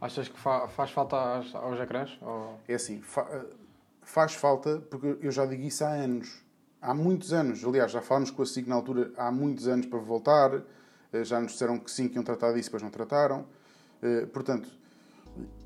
Achas 0.01 0.29
que 0.29 0.39
fa- 0.39 0.69
faz 0.69 0.91
falta 0.93 1.17
aos, 1.17 1.55
aos 1.55 1.81
ecrãs? 1.81 2.19
Ou... 2.23 2.59
É 2.69 2.75
assim, 2.75 3.01
faz 4.03 4.35
falta, 4.35 4.79
porque 4.91 5.19
eu 5.21 5.31
já 5.31 5.47
digo 5.47 5.63
isso 5.63 5.85
há 5.85 5.89
anos. 5.89 6.43
Há 6.83 6.95
muitos 6.95 7.33
anos. 7.33 7.65
Aliás, 7.65 7.91
já 7.93 8.01
falámos 8.01 8.31
com 8.31 8.43
a 8.43 8.47
SIG 8.47 8.69
na 8.69 8.75
altura 8.75 9.13
há 9.17 9.31
muitos 9.31 9.69
anos 9.69 9.87
para 9.87 9.99
voltar. 9.99 10.63
Eh, 11.13 11.25
Já 11.25 11.41
nos 11.41 11.53
disseram 11.53 11.79
que 11.79 11.91
sim, 11.91 12.09
que 12.09 12.15
iam 12.15 12.25
tratar 12.25 12.53
disso, 12.53 12.69
depois 12.69 12.83
não 12.83 12.91
trataram. 12.91 13.45
Eh, 14.03 14.27
Portanto, 14.27 14.69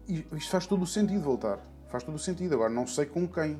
isto 0.09 0.50
faz 0.50 0.67
todo 0.67 0.83
o 0.83 0.87
sentido 0.87 1.21
voltar. 1.23 1.59
Faz 1.88 2.03
todo 2.03 2.14
o 2.14 2.19
sentido. 2.19 2.55
Agora, 2.55 2.71
não 2.71 2.87
sei 2.87 3.07
com 3.07 3.29
quem. 3.29 3.59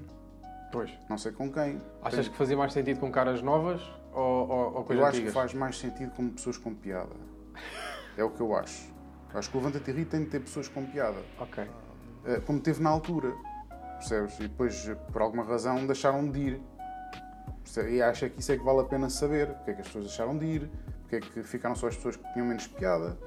Pois. 0.73 0.90
Não 1.09 1.16
sei 1.16 1.31
com 1.33 1.50
quem. 1.52 1.81
Achas 2.02 2.21
Tenho- 2.21 2.33
que 2.33 2.37
fazia 2.37 2.57
mais 2.57 2.73
sentido 2.73 2.99
com 2.99 3.11
caras 3.12 3.40
novas 3.43 3.81
ou, 4.12 4.49
ou, 4.49 4.75
ou 4.76 4.85
coisas 4.85 5.02
Eu 5.02 5.09
acho 5.09 5.21
que 5.23 5.31
faz 5.31 5.54
mais 5.54 5.78
sentido 5.78 6.11
com 6.12 6.28
pessoas 6.31 6.57
com 6.59 6.75
piada. 6.75 7.14
É 8.16 8.25
o 8.25 8.31
que 8.31 8.40
eu 8.40 8.54
acho. 8.57 8.93
Acho 9.33 9.50
que 9.50 9.57
o 9.57 9.61
Levanta-te 9.61 9.90
e 9.90 9.95
Ri 9.95 10.04
tem 10.04 10.25
de 10.25 10.31
ter 10.31 10.40
pessoas 10.40 10.66
com 10.69 10.85
piada. 10.85 11.19
Ok. 11.38 11.64
Eh, 12.25 12.40
como 12.47 12.61
teve 12.61 12.83
na 12.83 12.90
altura, 12.90 13.33
percebes? 14.08 14.38
E 14.38 14.42
depois, 14.42 14.90
por 15.12 15.23
alguma 15.23 15.42
razão, 15.42 15.87
deixaram 15.87 16.30
de 16.30 16.40
ir. 16.40 16.62
E 17.88 18.02
acho 18.02 18.28
que 18.30 18.40
isso 18.40 18.52
é 18.52 18.56
que 18.56 18.64
vale 18.64 18.80
a 18.80 18.84
pena 18.84 19.08
saber. 19.11 19.49
Porque 19.49 19.70
é 19.70 19.75
que 19.75 19.80
as 19.80 19.87
pessoas 19.87 20.04
deixaram 20.04 20.37
de 20.37 20.46
ir, 20.46 20.70
porque 21.00 21.16
é 21.16 21.20
que 21.20 21.42
ficaram 21.42 21.75
só 21.75 21.88
as 21.88 21.96
pessoas 21.96 22.16
que 22.16 22.32
tinham 22.32 22.46
menos 22.46 22.66
piada. 22.66 23.18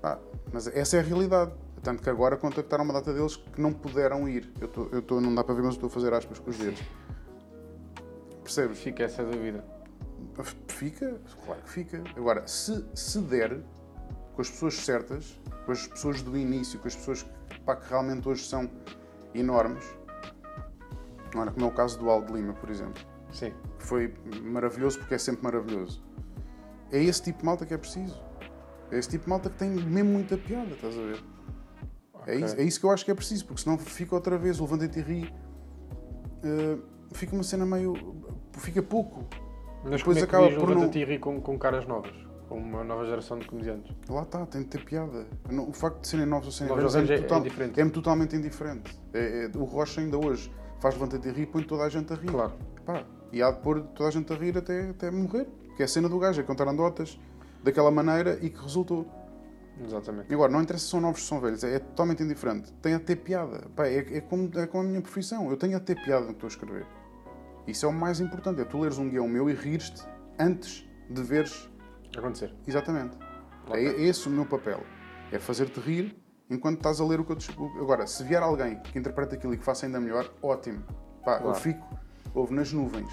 Pá, 0.00 0.18
mas 0.52 0.66
essa 0.68 0.96
é 0.96 1.00
a 1.00 1.02
realidade. 1.02 1.52
Tanto 1.82 2.02
que 2.02 2.10
agora 2.10 2.36
contactaram 2.36 2.84
uma 2.84 2.92
data 2.92 3.12
deles 3.12 3.36
que 3.36 3.60
não 3.60 3.72
puderam 3.72 4.28
ir. 4.28 4.52
Eu 4.60 4.66
estou, 4.66 4.88
eu 4.92 4.98
estou 4.98 5.20
não 5.20 5.34
dá 5.34 5.42
para 5.42 5.54
ver, 5.54 5.62
mas 5.62 5.74
eu 5.74 5.76
estou 5.76 5.88
a 5.88 5.90
fazer 5.90 6.12
aspas 6.12 6.38
com 6.38 6.50
os 6.50 6.58
dedos. 6.58 6.82
Percebes? 8.42 8.78
Fica 8.78 9.04
essa 9.04 9.22
dúvida. 9.24 9.64
Fica, 10.68 11.20
claro 11.44 11.60
que 11.62 11.70
fica. 11.70 12.02
Agora, 12.16 12.46
se, 12.46 12.84
se 12.94 13.20
der 13.20 13.60
com 14.34 14.42
as 14.42 14.50
pessoas 14.50 14.74
certas, 14.74 15.40
com 15.66 15.72
as 15.72 15.86
pessoas 15.86 16.22
do 16.22 16.36
início, 16.36 16.78
com 16.78 16.88
as 16.88 16.94
pessoas 16.94 17.22
que, 17.48 17.60
pá, 17.60 17.76
que 17.76 17.88
realmente 17.88 18.28
hoje 18.28 18.44
são 18.44 18.70
enormes, 19.34 19.84
Ora, 21.36 21.50
como 21.50 21.66
é 21.66 21.68
o 21.68 21.72
caso 21.72 21.98
do 21.98 22.08
Aldo 22.08 22.34
Lima, 22.34 22.54
por 22.54 22.70
exemplo, 22.70 23.02
Sim. 23.30 23.52
que 23.78 23.84
foi 23.86 24.14
maravilhoso 24.42 24.98
porque 24.98 25.14
é 25.14 25.18
sempre 25.18 25.42
maravilhoso. 25.44 26.02
É 26.90 27.02
esse 27.02 27.22
tipo 27.22 27.40
de 27.40 27.44
malta 27.44 27.66
que 27.66 27.74
é 27.74 27.78
preciso. 27.78 28.18
É 28.90 28.98
esse 28.98 29.10
tipo 29.10 29.24
de 29.24 29.30
malta 29.30 29.50
que 29.50 29.56
tem 29.56 29.68
mesmo 29.68 30.10
muita 30.10 30.38
piada, 30.38 30.70
estás 30.72 30.96
a 30.96 31.02
ver? 31.02 31.22
É, 32.26 32.32
Ok. 32.32 32.34
isso, 32.44 32.56
é 32.56 32.62
isso 32.62 32.80
que 32.80 32.86
eu 32.86 32.90
acho 32.90 33.04
que 33.04 33.10
é 33.10 33.14
preciso, 33.14 33.44
porque 33.46 33.60
senão 33.62 33.76
fica 33.76 34.14
outra 34.14 34.38
vez 34.38 34.58
o 34.58 34.62
levanta-te 34.64 34.98
e 34.98 35.02
ri. 35.02 35.34
eh, 36.42 36.78
fica 37.12 37.34
uma 37.34 37.42
cena 37.42 37.66
meio. 37.66 37.94
fica 38.54 38.82
pouco. 38.82 39.26
Mas 39.84 39.98
Depois 40.00 40.02
como 40.04 40.12
é 40.12 40.20
que 40.20 40.24
acaba 40.24 40.48
por 40.58 40.74
não- 40.74 40.90
Ri 40.90 41.18
com, 41.18 41.40
com 41.42 41.58
caras 41.58 41.86
novas? 41.86 42.14
Uma 42.50 42.82
nova 42.82 43.04
geração 43.04 43.38
de 43.38 43.46
comediantes? 43.46 43.94
Lá 44.08 44.22
está, 44.22 44.46
tem 44.46 44.62
de 44.62 44.68
ter 44.68 44.82
piada. 44.84 45.26
Não- 45.50 45.68
O 45.68 45.72
facto 45.72 46.00
de 46.00 46.08
serem 46.08 46.24
novos 46.26 46.46
ou 46.46 46.52
serem 46.52 46.74
Novos 46.74 46.94
velhos 46.94 47.10
é, 47.10 47.14
é 47.14 47.18
total- 47.20 47.40
indiferente. 47.40 47.80
é-me 47.80 47.90
totalmente 47.90 48.36
indiferente. 48.36 48.98
É- 49.12 49.44
é- 49.54 49.58
o 49.58 49.64
Rocha 49.64 50.00
ainda 50.00 50.16
hoje 50.16 50.50
faz 50.80 50.94
levanta-te 50.94 51.28
e 51.28 51.32
ri 51.32 51.42
e 51.42 51.46
põe 51.46 51.62
toda 51.62 51.82
a 51.84 51.88
gente 51.88 52.10
a 52.12 52.16
rir. 52.16 52.28
Claro. 52.30 52.52
Pá, 52.86 53.04
e 53.32 53.42
há 53.42 53.50
de 53.50 53.60
pôr 53.60 53.82
toda 53.94 54.08
a 54.08 54.12
gente 54.12 54.32
a 54.32 54.36
rir 54.36 54.56
até, 54.56 54.90
até 54.90 55.10
morrer. 55.10 55.46
Que 55.76 55.82
é 55.82 55.84
a 55.84 55.88
cena 55.88 56.08
do 56.08 56.18
gajo, 56.18 56.40
é 56.40 56.44
contar 56.44 56.66
anedotas 56.66 57.20
daquela 57.62 57.90
maneira 57.90 58.38
e 58.40 58.48
que 58.48 58.60
resultou. 58.62 59.06
Exatamente. 59.84 60.28
E 60.30 60.34
agora, 60.34 60.50
não 60.50 60.60
interessa 60.62 60.84
se 60.86 60.90
são 60.90 61.00
novos 61.00 61.20
ou 61.20 61.26
são 61.28 61.40
velhos, 61.40 61.62
é, 61.62 61.74
é 61.74 61.78
totalmente 61.78 62.22
indiferente. 62.22 62.72
Tem 62.82 62.94
a 62.94 62.98
ter 62.98 63.16
piada. 63.16 63.60
Pá, 63.76 63.86
é, 63.86 63.98
é, 63.98 64.20
como, 64.22 64.50
é 64.56 64.66
como 64.66 64.84
a 64.84 64.86
minha 64.86 65.02
profissão. 65.02 65.48
Eu 65.50 65.56
tenho 65.56 65.76
a 65.76 65.80
ter 65.80 65.94
piada 66.02 66.22
no 66.22 66.28
que 66.28 66.44
estou 66.44 66.46
a 66.48 66.50
escrever. 66.50 66.86
Isso 67.66 67.84
é 67.84 67.88
o 67.88 67.92
mais 67.92 68.18
importante. 68.20 68.60
É 68.60 68.64
tu 68.64 68.78
leres 68.80 68.98
um 68.98 69.08
guião 69.08 69.28
meu 69.28 69.48
e 69.48 69.52
rires-te 69.52 70.02
antes 70.38 70.88
de 71.08 71.22
veres 71.22 71.68
Acontecer. 72.16 72.54
Exatamente. 72.66 73.16
Ok. 73.66 73.76
É 73.86 74.02
esse 74.02 74.26
o 74.28 74.30
meu 74.30 74.46
papel. 74.46 74.80
É 75.30 75.38
fazer-te 75.38 75.78
rir 75.80 76.16
enquanto 76.50 76.78
estás 76.78 77.00
a 77.00 77.04
ler 77.04 77.20
o 77.20 77.24
que 77.24 77.32
eu 77.32 77.36
te... 77.36 77.50
Agora, 77.80 78.06
se 78.06 78.24
vier 78.24 78.42
alguém 78.42 78.78
que 78.80 78.98
interprete 78.98 79.34
aquilo 79.34 79.52
e 79.54 79.58
que 79.58 79.64
faça 79.64 79.84
ainda 79.86 80.00
melhor, 80.00 80.30
ótimo. 80.42 80.82
Pá, 81.24 81.34
eu 81.36 81.42
Claro. 81.42 81.54
fico, 81.60 81.86
ouve 82.34 82.54
nas 82.54 82.72
nuvens. 82.72 83.10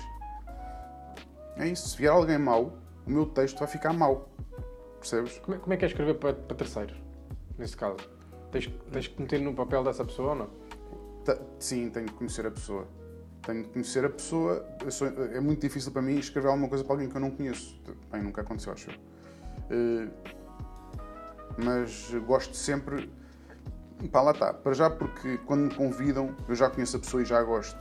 É 1.57 1.67
isso. 1.67 1.89
Se 1.89 1.97
vier 1.97 2.11
alguém 2.11 2.37
mau, 2.37 2.77
o 3.05 3.11
meu 3.11 3.25
texto 3.25 3.59
vai 3.59 3.67
ficar 3.67 3.93
mau. 3.93 4.29
Percebes? 4.99 5.37
Como 5.39 5.55
é, 5.55 5.59
como 5.59 5.73
é 5.73 5.77
que 5.77 5.85
é 5.85 5.87
escrever 5.87 6.15
para, 6.15 6.33
para 6.33 6.55
terceiros, 6.55 6.95
nesse 7.57 7.75
caso? 7.77 7.97
Tens, 8.51 8.67
tens 8.91 9.07
que 9.07 9.21
meter 9.21 9.41
no 9.41 9.53
papel 9.53 9.83
dessa 9.83 10.03
pessoa 10.05 10.29
ou 10.29 10.35
não? 10.35 10.49
Sim, 11.59 11.89
tenho 11.89 12.05
que 12.05 12.13
conhecer 12.13 12.45
a 12.45 12.51
pessoa. 12.51 12.87
Tenho 13.45 13.63
que 13.63 13.69
conhecer 13.69 14.03
a 14.05 14.09
pessoa. 14.09 14.65
Sou- 14.89 15.07
é 15.07 15.39
muito 15.39 15.61
difícil 15.61 15.91
para 15.91 16.01
mim 16.01 16.15
escrever 16.17 16.47
alguma 16.47 16.67
coisa 16.67 16.83
para 16.83 16.93
alguém 16.93 17.09
que 17.09 17.15
eu 17.15 17.21
não 17.21 17.31
conheço. 17.31 17.79
Bem, 18.11 18.23
nunca 18.23 18.41
aconteceu, 18.41 18.73
acho 18.73 18.89
eu. 18.89 18.95
Eh, 19.69 20.07
mas 21.57 22.11
gosto 22.25 22.55
sempre. 22.55 23.11
Pá, 24.11 24.21
lá 24.21 24.31
está. 24.31 24.53
Para 24.53 24.73
já, 24.73 24.89
porque 24.89 25.37
quando 25.45 25.69
me 25.69 25.75
convidam, 25.75 26.35
eu 26.49 26.55
já 26.55 26.69
conheço 26.69 26.97
a 26.97 26.99
pessoa 26.99 27.21
e 27.23 27.25
já 27.25 27.41
gosto. 27.43 27.77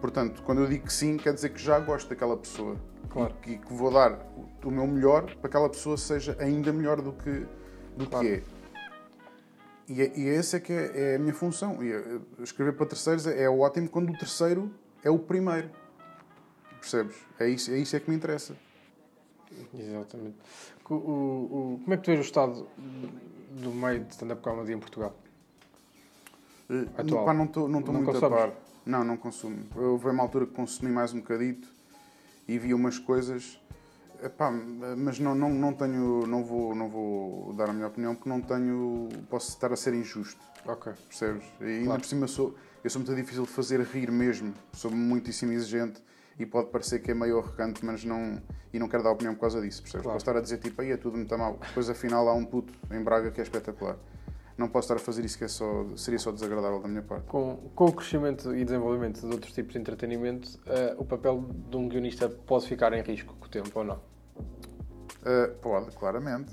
Portanto, 0.00 0.42
quando 0.42 0.60
eu 0.62 0.66
digo 0.66 0.86
que 0.86 0.92
sim, 0.92 1.16
quer 1.16 1.32
dizer 1.34 1.50
que 1.50 1.60
já 1.60 1.78
gosto 1.78 2.08
daquela 2.08 2.36
pessoa. 2.36 2.76
Claro. 3.10 3.34
E 3.40 3.44
que, 3.44 3.58
que 3.58 3.72
vou 3.72 3.90
dar 3.92 4.12
o, 4.36 4.68
o 4.68 4.70
meu 4.70 4.86
melhor 4.86 5.24
para 5.24 5.34
que 5.40 5.46
aquela 5.46 5.68
pessoa 5.68 5.96
seja 5.96 6.36
ainda 6.38 6.72
melhor 6.72 7.00
do 7.00 7.12
que, 7.12 7.46
do 7.96 8.06
Claro. 8.08 8.26
que 8.26 8.32
é. 8.34 8.42
E, 9.88 10.00
é- 10.02 10.12
e 10.18 10.28
essa 10.28 10.56
é 10.56 10.60
que 10.60 10.72
é, 10.72 11.12
é 11.12 11.16
a 11.16 11.18
minha 11.18 11.34
função. 11.34 11.82
E, 11.82 11.92
eh, 11.92 12.18
escrever 12.40 12.72
para 12.72 12.86
terceiros 12.86 13.26
é, 13.26 13.42
é 13.44 13.50
ótimo 13.50 13.88
quando 13.88 14.10
o 14.10 14.16
terceiro 14.18 14.70
é 15.02 15.10
o 15.10 15.18
primeiro. 15.18 15.70
Percebes? 16.80 17.16
É 17.38 17.48
isso, 17.48 17.70
é 17.70 17.78
isso 17.78 17.94
é 17.96 18.00
que 18.00 18.10
me 18.10 18.16
interessa. 18.16 18.56
Exatamente. 19.72 20.36
O, 20.88 20.94
o- 20.94 21.74
o- 21.74 21.80
como 21.82 21.94
é 21.94 21.96
que 21.96 22.02
tu 22.02 22.06
vês 22.06 22.18
o 22.20 22.22
estado 22.22 22.66
do 23.50 23.70
meio 23.72 24.04
de 24.04 24.10
stand-up 24.12 24.42
comedy 24.42 24.72
em 24.72 24.78
Portugal? 24.78 25.14
Eh, 26.70 26.86
Atual. 26.98 27.24
pá, 27.24 27.34
não 27.34 27.44
estou 27.44 27.68
não 27.68 27.80
Não 27.80 27.92
muito 28.02 28.24
a 28.24 28.30
par. 28.30 28.52
Não, 28.86 29.04
não 29.04 29.16
consumo. 29.16 29.64
Eu 29.76 29.92
houve 29.92 30.08
uma 30.08 30.22
altura 30.22 30.46
que 30.46 30.52
consumi 30.52 30.90
mais 30.90 31.12
um 31.14 31.18
bocadito 31.20 31.68
e 32.48 32.58
vi 32.58 32.74
umas 32.74 32.98
coisas. 32.98 33.58
Epá, 34.24 34.50
mas 34.50 35.18
não, 35.18 35.34
não, 35.34 35.50
não 35.50 35.74
tenho. 35.74 36.26
Não 36.26 36.42
vou, 36.42 36.74
não 36.74 36.88
vou 36.88 37.52
dar 37.52 37.68
a 37.68 37.72
minha 37.74 37.86
opinião 37.86 38.14
porque 38.14 38.28
não 38.30 38.40
tenho. 38.40 39.08
Posso 39.28 39.50
estar 39.50 39.70
a 39.70 39.76
ser 39.76 39.92
injusto. 39.92 40.40
Ok. 40.66 40.92
Percebes? 41.08 41.44
E 41.60 41.64
ainda 41.64 41.84
Claro. 41.86 42.00
por 42.00 42.08
cima 42.08 42.26
sou, 42.26 42.54
eu 42.82 42.88
sou 42.88 43.00
muito 43.02 43.14
difícil 43.14 43.42
de 43.42 43.50
fazer 43.50 43.80
rir 43.82 44.10
mesmo. 44.10 44.54
Sou 44.72 44.90
muitíssimo 44.90 45.52
exigente 45.52 46.02
e 46.38 46.46
pode 46.46 46.70
parecer 46.70 47.00
que 47.00 47.10
é 47.10 47.14
meio 47.14 47.38
arrogante, 47.38 47.84
mas 47.84 48.02
não. 48.02 48.40
E 48.72 48.78
não 48.78 48.88
quero 48.88 49.02
dar 49.02 49.10
opinião 49.10 49.34
por 49.34 49.42
causa 49.42 49.60
disso, 49.60 49.82
percebes? 49.82 50.04
Claro. 50.04 50.16
Posso 50.16 50.22
estar 50.30 50.36
a 50.38 50.40
dizer 50.40 50.56
tipo, 50.58 50.80
aí 50.80 50.90
é 50.90 50.96
tudo 50.96 51.16
muito 51.18 51.36
mal. 51.38 51.58
Depois 51.68 51.90
afinal 51.90 52.26
há 52.26 52.32
um 52.34 52.44
puto 52.46 52.72
em 52.90 53.02
Braga 53.04 53.30
que 53.30 53.40
é 53.40 53.44
espetacular. 53.44 53.96
Não 54.56 54.68
posso 54.68 54.86
estar 54.86 54.94
a 54.94 54.98
fazer 54.98 55.24
isso 55.24 55.36
que 55.36 55.44
é 55.44 55.48
só, 55.48 55.84
seria 55.96 56.18
só 56.18 56.32
desagradável 56.32 56.80
da 56.80 56.88
minha 56.88 57.02
parte. 57.02 57.26
Com, 57.26 57.56
com 57.74 57.84
o 57.86 57.92
crescimento 57.92 58.54
e 58.54 58.64
desenvolvimento 58.64 59.20
de 59.20 59.26
outros 59.26 59.52
tipos 59.52 59.72
de 59.74 59.80
entretenimento, 59.80 60.48
eh, 60.66 60.94
o 60.96 61.04
papel 61.04 61.44
de 61.68 61.76
um 61.76 61.88
guionista 61.88 62.28
pode 62.28 62.66
ficar 62.68 62.92
em 62.92 63.02
risco 63.02 63.34
com 63.34 63.46
o 63.46 63.48
tempo 63.48 63.70
ou 63.78 63.84
não? 63.84 64.13
Uh, 64.36 65.54
pode, 65.60 65.90
claramente. 65.96 66.52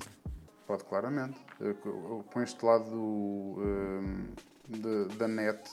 Pode, 0.66 0.84
claramente. 0.86 1.38
Co- 1.84 2.24
com 2.32 2.42
este 2.42 2.64
lado 2.66 2.86
do, 2.90 3.56
um, 3.60 4.28
de- 4.70 5.16
da 5.18 5.28
net, 5.28 5.70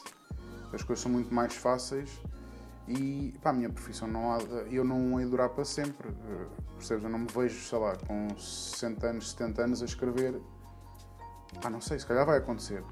as 0.73 0.83
coisas 0.83 1.03
são 1.03 1.11
muito 1.13 1.33
mais 1.33 1.55
fáceis 1.55 2.11
e 2.89 3.33
pá, 3.43 3.51
a 3.51 3.53
minha 3.53 3.71
profissão 3.71 4.09
não 4.09 4.33
há, 4.33 4.39
eu 4.71 4.83
não 4.85 5.21
hei 5.21 5.27
durar 5.27 5.49
para 5.51 5.65
sempre. 5.65 6.09
Uh, 6.09 6.47
percebes? 6.77 7.05
Eu 7.05 7.11
não 7.11 7.21
me 7.21 7.29
vejo, 7.33 7.61
sei 7.69 7.79
lá, 7.79 7.95
com 7.97 8.29
60 8.37 9.07
anos, 9.07 9.31
70 9.31 9.63
anos 9.63 9.83
a 9.83 9.85
escrever. 9.85 10.41
Pá, 11.63 11.71
não 11.71 11.81
sei, 11.81 11.99
se 11.99 12.07
calhar 12.07 12.27
vai 12.27 12.39
acontecer. 12.39 12.83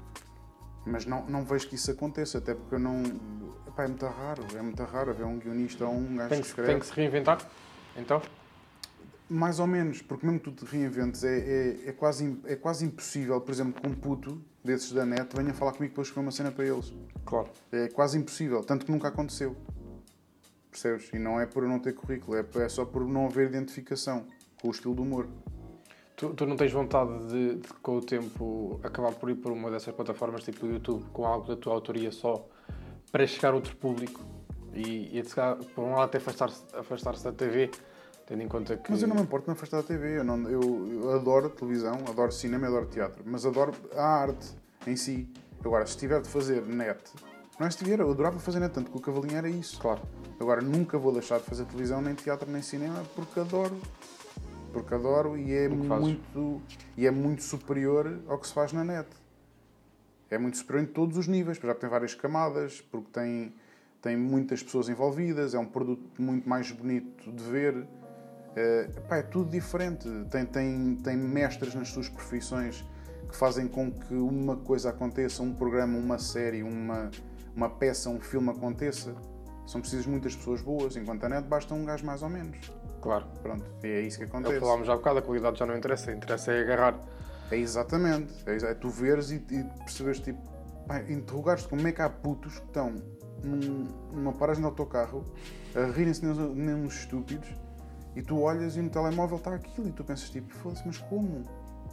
Mas 0.85 1.05
não, 1.05 1.25
não 1.25 1.43
vejo 1.43 1.67
que 1.67 1.75
isso 1.75 1.91
aconteça, 1.91 2.37
até 2.37 2.53
porque 2.55 2.75
eu 2.75 2.79
não. 2.79 3.03
Pá, 3.75 3.83
é 3.83 3.87
muito 3.87 4.05
raro, 4.05 4.43
é 4.55 4.61
muito 4.61 4.83
raro 4.85 5.09
haver 5.11 5.25
um 5.25 5.37
guionista 5.37 5.85
ou 5.85 5.93
um 5.93 6.15
gajo 6.15 6.29
Tem 6.29 6.37
que 6.39 6.43
que, 6.43 6.47
escreve. 6.49 6.69
tem 6.71 6.79
que 6.79 6.85
se 6.85 6.93
reinventar? 6.93 7.39
Então? 7.97 8.21
Mais 9.29 9.59
ou 9.59 9.67
menos, 9.67 10.01
porque 10.01 10.25
mesmo 10.25 10.39
que 10.39 10.51
tu 10.51 10.65
te 10.65 10.71
reinventes, 10.71 11.23
é, 11.23 11.37
é, 11.37 11.89
é, 11.89 11.91
quase, 11.91 12.39
é 12.45 12.55
quase 12.55 12.85
impossível, 12.85 13.41
por 13.41 13.51
exemplo, 13.51 13.81
que 13.81 13.87
um 13.87 13.93
puto 13.93 14.41
desses 14.63 14.93
da 14.93 15.05
net 15.05 15.35
venha 15.35 15.53
falar 15.53 15.73
comigo 15.73 15.93
para 15.93 16.01
eu 16.01 16.03
escrever 16.03 16.25
uma 16.25 16.31
cena 16.31 16.51
para 16.51 16.65
eles. 16.65 16.93
Claro. 17.25 17.49
É 17.71 17.89
quase 17.89 18.17
impossível, 18.17 18.63
tanto 18.63 18.85
que 18.85 18.91
nunca 18.91 19.09
aconteceu. 19.09 19.55
Percebes? 20.71 21.09
E 21.13 21.19
não 21.19 21.39
é 21.39 21.45
por 21.45 21.63
não 21.67 21.79
ter 21.79 21.93
currículo, 21.93 22.37
é, 22.37 22.45
é 22.63 22.69
só 22.69 22.85
por 22.85 23.05
não 23.05 23.25
haver 23.25 23.49
identificação 23.49 24.25
com 24.61 24.69
o 24.69 24.71
estilo 24.71 24.95
do 24.95 25.01
humor. 25.01 25.27
Tu, 26.15 26.33
tu 26.33 26.45
não 26.45 26.55
tens 26.55 26.71
vontade 26.71 27.27
de, 27.27 27.55
de, 27.55 27.67
com 27.81 27.97
o 27.97 28.01
tempo, 28.01 28.79
acabar 28.81 29.11
por 29.11 29.29
ir 29.29 29.35
por 29.35 29.51
uma 29.51 29.69
dessas 29.69 29.93
plataformas, 29.93 30.43
tipo 30.43 30.65
o 30.65 30.71
YouTube, 30.71 31.03
com 31.11 31.25
algo 31.25 31.47
da 31.47 31.55
tua 31.55 31.73
autoria 31.73 32.11
só, 32.11 32.47
para 33.11 33.27
chegar 33.27 33.51
a 33.51 33.55
outro 33.55 33.75
público 33.75 34.25
e, 34.73 35.19
e 35.19 35.23
por 35.73 35.83
um 35.83 35.91
lado, 35.91 36.03
até 36.03 36.17
afastar-se 36.17 36.63
afastar 36.73 37.17
da 37.17 37.31
TV, 37.31 37.71
tendo 38.27 38.43
em 38.43 38.47
conta 38.47 38.77
que. 38.77 38.91
Mas 38.91 39.01
eu 39.01 39.07
não 39.07 39.15
me 39.15 39.21
importo 39.23 39.49
me 39.49 39.53
afastar 39.53 39.77
da 39.77 39.87
TV. 39.87 40.19
Eu, 40.19 40.23
não, 40.23 40.47
eu, 40.47 41.01
eu 41.01 41.11
adoro 41.15 41.49
televisão, 41.49 41.97
adoro 42.07 42.31
cinema, 42.31 42.67
adoro 42.67 42.85
teatro, 42.85 43.23
mas 43.25 43.45
adoro 43.45 43.73
a 43.95 44.03
arte 44.03 44.47
em 44.85 44.95
si. 44.95 45.27
Agora, 45.65 45.85
se 45.87 45.97
tiver 45.97 46.21
de 46.21 46.29
fazer 46.29 46.61
net, 46.67 47.01
não 47.59 47.65
é 47.65 47.71
se 47.71 47.77
tiver, 47.77 47.99
eu 47.99 48.11
adorava 48.11 48.37
fazer 48.37 48.59
net, 48.59 48.73
tanto 48.73 48.91
que 48.91 48.97
o 48.97 49.01
Cavalinho 49.01 49.37
era 49.37 49.49
isso. 49.49 49.79
Claro. 49.79 50.01
Agora, 50.39 50.61
nunca 50.61 50.97
vou 50.97 51.11
deixar 51.11 51.39
de 51.39 51.45
fazer 51.45 51.65
televisão, 51.65 52.01
nem 52.01 52.13
teatro, 52.13 52.49
nem 52.51 52.61
cinema, 52.61 53.03
porque 53.15 53.39
adoro. 53.39 53.75
Porque 54.71 54.93
adoro 54.93 55.35
e 55.35 55.53
é, 55.53 55.67
muito, 55.67 56.61
e 56.95 57.07
é 57.07 57.11
muito 57.11 57.41
superior 57.41 58.19
ao 58.27 58.37
que 58.37 58.45
se 58.45 58.53
faz 58.53 58.71
na 58.73 58.83
net. 58.83 59.07
É 60.29 60.37
muito 60.37 60.57
superior 60.57 60.83
em 60.83 60.87
todos 60.91 61.17
os 61.17 61.27
níveis, 61.27 61.57
já 61.57 61.73
tem 61.73 61.89
várias 61.89 62.13
camadas, 62.13 62.81
porque 62.91 63.07
tem, 63.11 63.55
tem 64.01 64.15
muitas 64.15 64.61
pessoas 64.61 64.89
envolvidas, 64.89 65.55
é 65.55 65.59
um 65.59 65.65
produto 65.65 66.21
muito 66.21 66.47
mais 66.47 66.69
bonito 66.71 67.31
de 67.31 67.43
ver. 67.43 67.87
É, 68.59 68.87
pá, 69.07 69.17
é 69.17 69.21
tudo 69.21 69.51
diferente. 69.51 70.09
Tem, 70.31 70.43
tem, 70.45 70.95
tem 70.95 71.15
mestres 71.15 71.75
nas 71.75 71.89
suas 71.89 72.09
profissões 72.09 72.83
que 73.29 73.35
fazem 73.37 73.67
com 73.67 73.91
que 73.91 74.15
uma 74.15 74.55
coisa 74.57 74.89
aconteça, 74.89 75.43
um 75.43 75.53
programa, 75.53 75.97
uma 75.97 76.17
série, 76.17 76.63
uma, 76.63 77.11
uma 77.55 77.69
peça, 77.69 78.09
um 78.09 78.19
filme 78.19 78.49
aconteça. 78.49 79.13
São 79.67 79.79
precisas 79.81 80.05
muitas 80.07 80.35
pessoas 80.35 80.61
boas, 80.61 80.95
enquanto 80.95 81.23
a 81.25 81.29
net 81.29 81.47
basta 81.47 81.73
um 81.73 81.85
gajo 81.85 82.03
mais 82.05 82.23
ou 82.23 82.29
menos. 82.29 82.57
Claro. 83.01 83.27
Pronto, 83.43 83.63
e 83.83 83.87
é 83.87 84.01
isso 84.01 84.17
que 84.17 84.23
É 84.23 84.27
acontece. 84.27 84.59
falámos 84.59 84.87
já 84.87 84.93
há 84.93 84.95
bocado, 84.95 85.19
a 85.19 85.21
qualidade 85.21 85.59
já 85.59 85.65
não 85.65 85.77
interessa, 85.77 86.11
interessa 86.11 86.51
é 86.51 86.61
agarrar. 86.61 86.99
É 87.51 87.57
exatamente. 87.57 88.33
É, 88.47 88.55
é 88.55 88.73
tu 88.73 88.89
veres 88.89 89.29
e, 89.29 89.35
e 89.51 89.63
perceberes, 89.83 90.19
tipo, 90.19 90.41
interrogares-te 91.09 91.67
como 91.69 91.85
é 91.87 91.91
que 91.91 92.01
há 92.01 92.09
putos 92.09 92.57
que 92.59 92.65
estão 92.65 92.95
num- 93.43 93.87
numa 94.13 94.33
paragem 94.33 94.61
de 94.61 94.67
autocarro 94.67 95.23
a 95.75 95.91
rirem-se 95.91 96.25
nem 96.25 96.73
uns 96.75 96.95
estúpidos 96.99 97.47
e 98.17 98.21
tu 98.23 98.41
olhas 98.41 98.75
e 98.75 98.81
no 98.81 98.89
telemóvel 98.89 99.37
está 99.37 99.53
aquilo 99.53 99.87
e 99.87 99.91
tu 99.91 100.03
pensas, 100.03 100.27
tipo, 100.31 100.51
foda-se, 100.55 100.81
mas 100.87 100.97
como? 100.97 101.43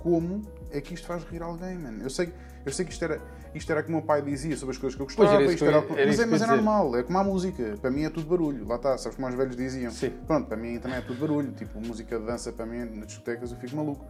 Como 0.02 0.42
é 0.70 0.80
que 0.80 0.94
isto 0.94 1.06
faz 1.06 1.22
rir 1.24 1.42
alguém, 1.42 1.76
mano? 1.76 2.02
Eu 2.02 2.08
sei, 2.08 2.32
eu 2.64 2.72
sei 2.72 2.86
que 2.86 2.92
isto 2.92 3.04
era, 3.04 3.20
isto 3.54 3.70
era 3.70 3.82
como 3.82 3.98
o 3.98 4.00
meu 4.00 4.06
pai 4.06 4.22
dizia 4.22 4.56
sobre 4.56 4.74
as 4.74 4.78
coisas 4.78 4.96
que 4.96 5.02
eu 5.02 5.06
gostava, 5.06 5.28
Pois, 5.28 5.40
era 5.40 5.54
que 5.54 5.64
era, 5.64 5.76
era 5.76 6.06
mas 6.06 6.18
é, 6.18 6.24
que 6.24 6.30
mas 6.30 6.42
é 6.42 6.46
normal, 6.46 6.96
é 6.96 7.02
como 7.02 7.18
a 7.18 7.24
música. 7.24 7.76
Para 7.78 7.90
mim 7.90 8.04
é 8.04 8.10
tudo 8.10 8.26
barulho. 8.26 8.66
Lá 8.66 8.76
está, 8.76 8.96
sabes 8.96 9.16
como 9.16 9.28
os 9.28 9.34
velhos 9.34 9.54
diziam? 9.54 9.92
Sim. 9.92 10.10
Pronto, 10.26 10.48
para 10.48 10.56
mim 10.56 10.78
também 10.78 10.96
é 10.96 11.02
tudo 11.02 11.20
barulho. 11.20 11.52
Tipo, 11.52 11.78
música 11.78 12.18
de 12.18 12.24
dança, 12.24 12.50
para 12.52 12.64
mim, 12.64 12.78
nas 12.78 13.06
discotecas, 13.06 13.50
eu 13.50 13.58
fico 13.58 13.76
maluco. 13.76 14.04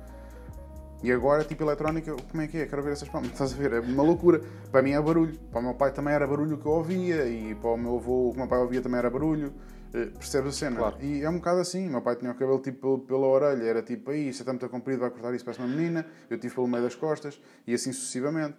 E 1.03 1.13
agora, 1.13 1.45
tipo, 1.45 1.65
eletrónica, 1.65 2.15
como 2.31 2.43
é 2.43 2.47
que 2.47 2.59
é? 2.59 2.67
Quero 2.67 2.83
ver 2.83 2.93
essas 2.93 3.09
palmas. 3.09 3.31
Estás 3.35 3.53
a 3.53 3.57
ver? 3.57 3.73
É 3.73 3.81
uma 3.81 4.05
loucura. 4.05 4.41
Para 4.71 4.83
mim 4.83 4.93
é 4.93 5.01
barulho. 5.01 5.37
Para 5.51 5.61
o 5.61 5.63
meu 5.65 5.75
pai 5.75 5.93
também 5.93 6.15
era 6.15 6.27
barulho 6.27 6.59
que 6.59 6.67
eu 6.67 6.73
ouvia. 6.73 7.27
E 7.27 7.57
para 7.57 7.71
o 7.71 7.77
meu 7.77 7.97
avô, 7.97 8.29
o 8.29 8.31
que 8.31 8.37
o 8.37 8.39
meu 8.41 8.49
pai 8.49 8.59
ouvia 8.61 8.81
também 8.81 8.99
era 8.99 9.11
barulho. 9.11 9.53
Eh, 9.95 10.07
Percebes 10.07 10.55
a 10.57 10.59
cena? 10.59 10.77
Claro. 10.77 10.97
E 11.01 11.23
é 11.23 11.31
um 11.31 11.37
bocado 11.37 11.61
assim. 11.61 11.87
O 11.89 11.93
meu 11.93 12.03
pai 12.03 12.17
tinha 12.17 12.33
o 12.33 12.35
cabelo 12.35 12.59
tipo 12.59 12.99
pela 13.01 13.27
orelha. 13.27 13.63
Era 13.63 13.83
tipo, 13.83 14.11
aí, 14.11 14.29
isso 14.29 14.43
é 14.43 14.47
muito 14.47 14.69
comprido, 14.69 15.01
vai 15.01 15.11
cortar 15.11 15.33
isso, 15.35 15.45
parece 15.45 15.63
uma 15.63 15.69
menina. 15.69 16.05
Eu 16.29 16.39
tive 16.39 16.55
pelo 16.55 16.67
meio 16.67 16.83
das 16.83 16.95
costas. 16.97 17.41
E 17.67 17.73
assim 17.73 17.93
sucessivamente. 17.93 18.57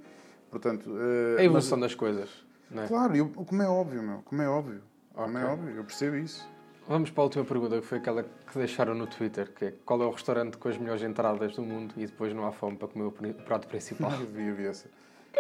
Portanto... 0.50 0.89
É 1.38 1.42
a 1.42 1.44
evolução 1.44 1.80
das 1.80 1.94
coisas. 1.94 2.30
É? 2.72 2.75
mas- 2.75 2.88
claro, 2.89 3.15
eu, 3.15 3.27
como 3.30 3.62
é 3.62 3.68
óbvio, 3.68 4.01
meu. 4.01 4.22
Como 4.24 4.42
é 4.42 4.48
óbvio. 4.50 4.82
Como 5.13 5.38
é 5.38 5.46
óbvio. 5.46 5.75
Eu 5.75 5.84
percebo 5.84 6.15
isso. 6.15 6.48
Vamos 6.88 7.10
para 7.10 7.22
a 7.22 7.25
última 7.25 7.44
pergunta, 7.44 7.82
que 7.82 7.86
foi 7.86 7.98
aquela 7.98 8.24
que 8.24 8.58
deixaram 8.60 8.94
no 8.94 9.08
Twitter, 9.08 9.51
que 9.51 9.65
é 9.65 9.74
qual 9.84 10.01
é 10.04 10.06
o 10.06 10.12
restaurante 10.12 10.56
com 10.58 10.70
as 10.70 10.77
melhores 10.77 11.01
entradas 11.01 11.56
do 11.56 11.63
mundo 11.63 11.96
e 11.98 12.06
depois 12.06 12.32
não 12.32 12.46
há 12.46 12.51
fome 12.51 12.77
para 12.77 12.88
comer 12.88 13.06
o 13.06 13.12
prato 13.44 13.68
principal? 13.68 14.12
Eu 14.22 14.27
vi, 14.27 14.48
eu 14.48 14.56
vi 14.56 14.65
essa. 14.68 14.88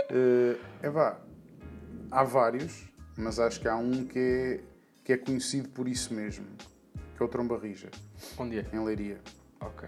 Eh, 0.09 0.57
é 0.81 0.89
vá, 0.89 1.19
há 2.09 2.23
vários, 2.23 2.85
mas 3.15 3.39
acho 3.39 3.61
que 3.61 3.67
há 3.67 3.75
um 3.75 4.05
que 4.05 4.17
é, 4.19 4.59
que 5.05 5.13
é 5.13 5.17
conhecido 5.17 5.69
por 5.69 5.87
isso 5.87 6.13
mesmo, 6.13 6.45
que 7.15 7.21
é 7.21 7.25
o 7.25 7.29
Trombarrija, 7.29 7.89
Onde 8.37 8.57
é? 8.59 8.65
em 8.73 8.83
Leiria. 8.83 9.21
Ok. 9.61 9.87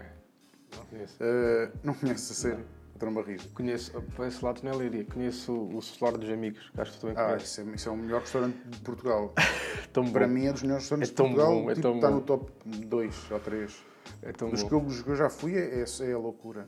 Não 0.76 0.84
conheço. 0.86 1.16
Eh, 1.20 1.70
não 1.82 1.92
conheces 1.94 2.30
a 2.30 2.34
sério? 2.34 2.64
O 2.94 2.98
Trombarrija. 2.98 3.48
Conheço, 3.52 4.00
para 4.16 4.28
esse 4.28 4.44
lado 4.44 4.60
não 4.62 4.70
é 4.70 4.76
Leiria, 4.76 5.04
conheço 5.04 5.52
o, 5.52 5.76
o 5.76 5.82
Solar 5.82 6.16
dos 6.16 6.30
Amigos, 6.30 6.70
que 6.72 6.80
acho 6.80 6.92
que 6.92 7.00
também 7.00 7.16
Ah, 7.18 7.26
conheces. 7.26 7.48
isso 7.50 7.60
é, 7.60 7.64
isso 7.74 7.88
é 7.88 7.92
o 7.92 7.96
melhor 7.96 8.20
restaurante 8.20 8.56
de 8.64 8.78
Portugal. 8.78 9.34
tão 9.92 10.04
bom. 10.04 10.12
Para 10.12 10.28
mim 10.28 10.46
é 10.46 10.52
dos 10.52 10.62
melhores 10.62 10.84
restaurantes 10.84 11.10
É 11.10 11.14
tão 11.14 11.28
de 11.28 11.34
Portugal. 11.34 11.62
bom, 11.62 11.70
é 11.70 11.74
tipo, 11.74 11.82
tão 11.88 11.94
está 11.96 12.08
bom. 12.08 12.14
no 12.14 12.20
top 12.22 12.52
2 12.64 13.30
ou 13.32 13.40
3. 13.40 13.84
É 14.22 14.32
tão 14.32 14.50
Dos 14.50 14.62
bom. 14.62 14.68
que, 14.68 14.74
eu, 14.76 14.80
dos 14.80 15.02
que 15.02 15.10
eu 15.10 15.16
já 15.16 15.28
fui 15.28 15.54
é, 15.56 15.80
é, 15.82 15.84
é 16.08 16.12
a 16.12 16.18
loucura. 16.18 16.66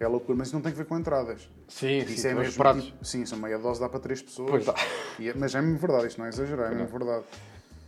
É 0.00 0.04
a 0.04 0.08
loucura, 0.08 0.36
mas 0.36 0.48
isso 0.48 0.54
não 0.56 0.62
tem 0.62 0.70
que 0.72 0.78
ver 0.78 0.84
com 0.84 0.96
entradas. 0.98 1.48
Sim, 1.68 2.04
sim, 2.06 2.12
Isso 2.12 2.26
é 2.26 2.30
tem 2.30 2.38
os 2.40 2.46
mesmo 2.46 2.56
pratos. 2.56 2.84
tipo- 2.86 3.04
sim, 3.04 3.24
são 3.26 3.38
meia 3.38 3.58
dose, 3.58 3.80
dá 3.80 3.88
para 3.88 3.98
três 4.00 4.20
pessoas. 4.22 4.50
Pois 4.50 4.64
dá. 4.66 4.74
E 5.18 5.28
é- 5.28 5.34
mas 5.34 5.54
é 5.54 5.60
mesmo 5.60 5.78
verdade, 5.78 6.06
isto 6.08 6.18
não 6.18 6.26
é 6.26 6.28
exagerar, 6.28 6.72
é 6.72 6.74
mesmo 6.74 6.96
verdade. 6.98 7.24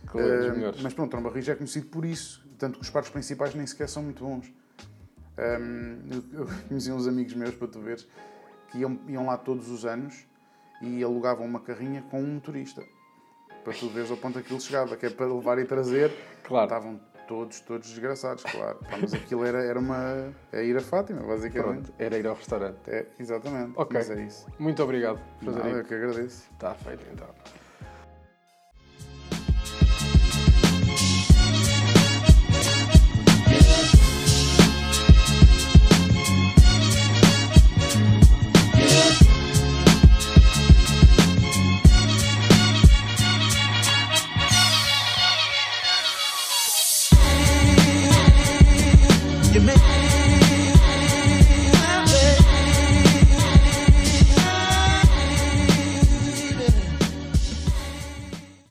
Qual 0.09 0.23
é 0.23 0.49
dos 0.51 0.77
Eh, 0.79 0.81
mas 0.83 0.93
pronto, 0.93 1.11
Trombarrija 1.11 1.53
é 1.53 1.55
conhecido 1.55 1.87
por 1.87 2.05
isso. 2.05 2.47
tanto 2.57 2.77
que 2.77 2.83
os 2.83 2.89
parques 2.89 3.11
principais 3.11 3.55
nem 3.55 3.65
sequer 3.65 3.89
são 3.89 4.03
muito 4.03 4.23
bons. 4.23 4.51
Um, 5.37 5.99
eu, 6.31 6.47
conheci 6.67 6.91
uns 6.91 7.07
amigos 7.07 7.33
meus, 7.33 7.55
para 7.55 7.67
tu 7.67 7.79
veres, 7.79 8.07
que 8.69 8.79
iam, 8.79 8.99
iam 9.07 9.25
lá 9.25 9.37
todos 9.37 9.69
os 9.69 9.85
anos 9.85 10.25
e 10.81 11.03
alugavam 11.03 11.45
uma 11.45 11.59
carrinha 11.59 12.03
com 12.09 12.21
um 12.21 12.35
motorista. 12.35 12.83
Para 13.63 13.73
tu 13.73 13.89
veres 13.89 14.09
ao 14.11 14.17
ponto 14.17 14.33
que 14.33 14.39
aquilo 14.39 14.59
chegava, 14.59 14.95
que 14.95 15.05
é 15.05 15.09
para 15.09 15.27
levar 15.27 15.57
e 15.59 15.65
trazer. 15.65 16.11
Claro. 16.43 16.65
Estavam 16.65 16.99
todos, 17.27 17.59
todos 17.61 17.87
desgraçados, 17.89 18.43
claro. 18.43 18.79
Mas 18.99 19.13
aquilo 19.13 19.45
era, 19.45 19.63
era 19.63 19.79
uma. 19.79 20.33
É 20.51 20.65
ir 20.65 20.75
a 20.75 20.81
Fátima, 20.81 21.21
basicamente. 21.21 21.83
Pronto, 21.85 21.93
era 21.99 22.17
ir 22.17 22.27
ao 22.27 22.35
restaurante. 22.35 22.79
É, 22.87 23.05
exatamente. 23.19 23.73
Ok. 23.75 23.97
Mas 23.97 24.09
é 24.09 24.21
isso. 24.21 24.47
Muito 24.59 24.83
obrigado 24.83 25.19
por 25.39 25.45
fazer 25.45 25.59
Nada, 25.59 25.77
eu 25.77 25.85
que 25.85 25.93
agradeço. 25.93 26.49
Está 26.51 26.73
feito 26.73 27.05
então. 27.13 27.29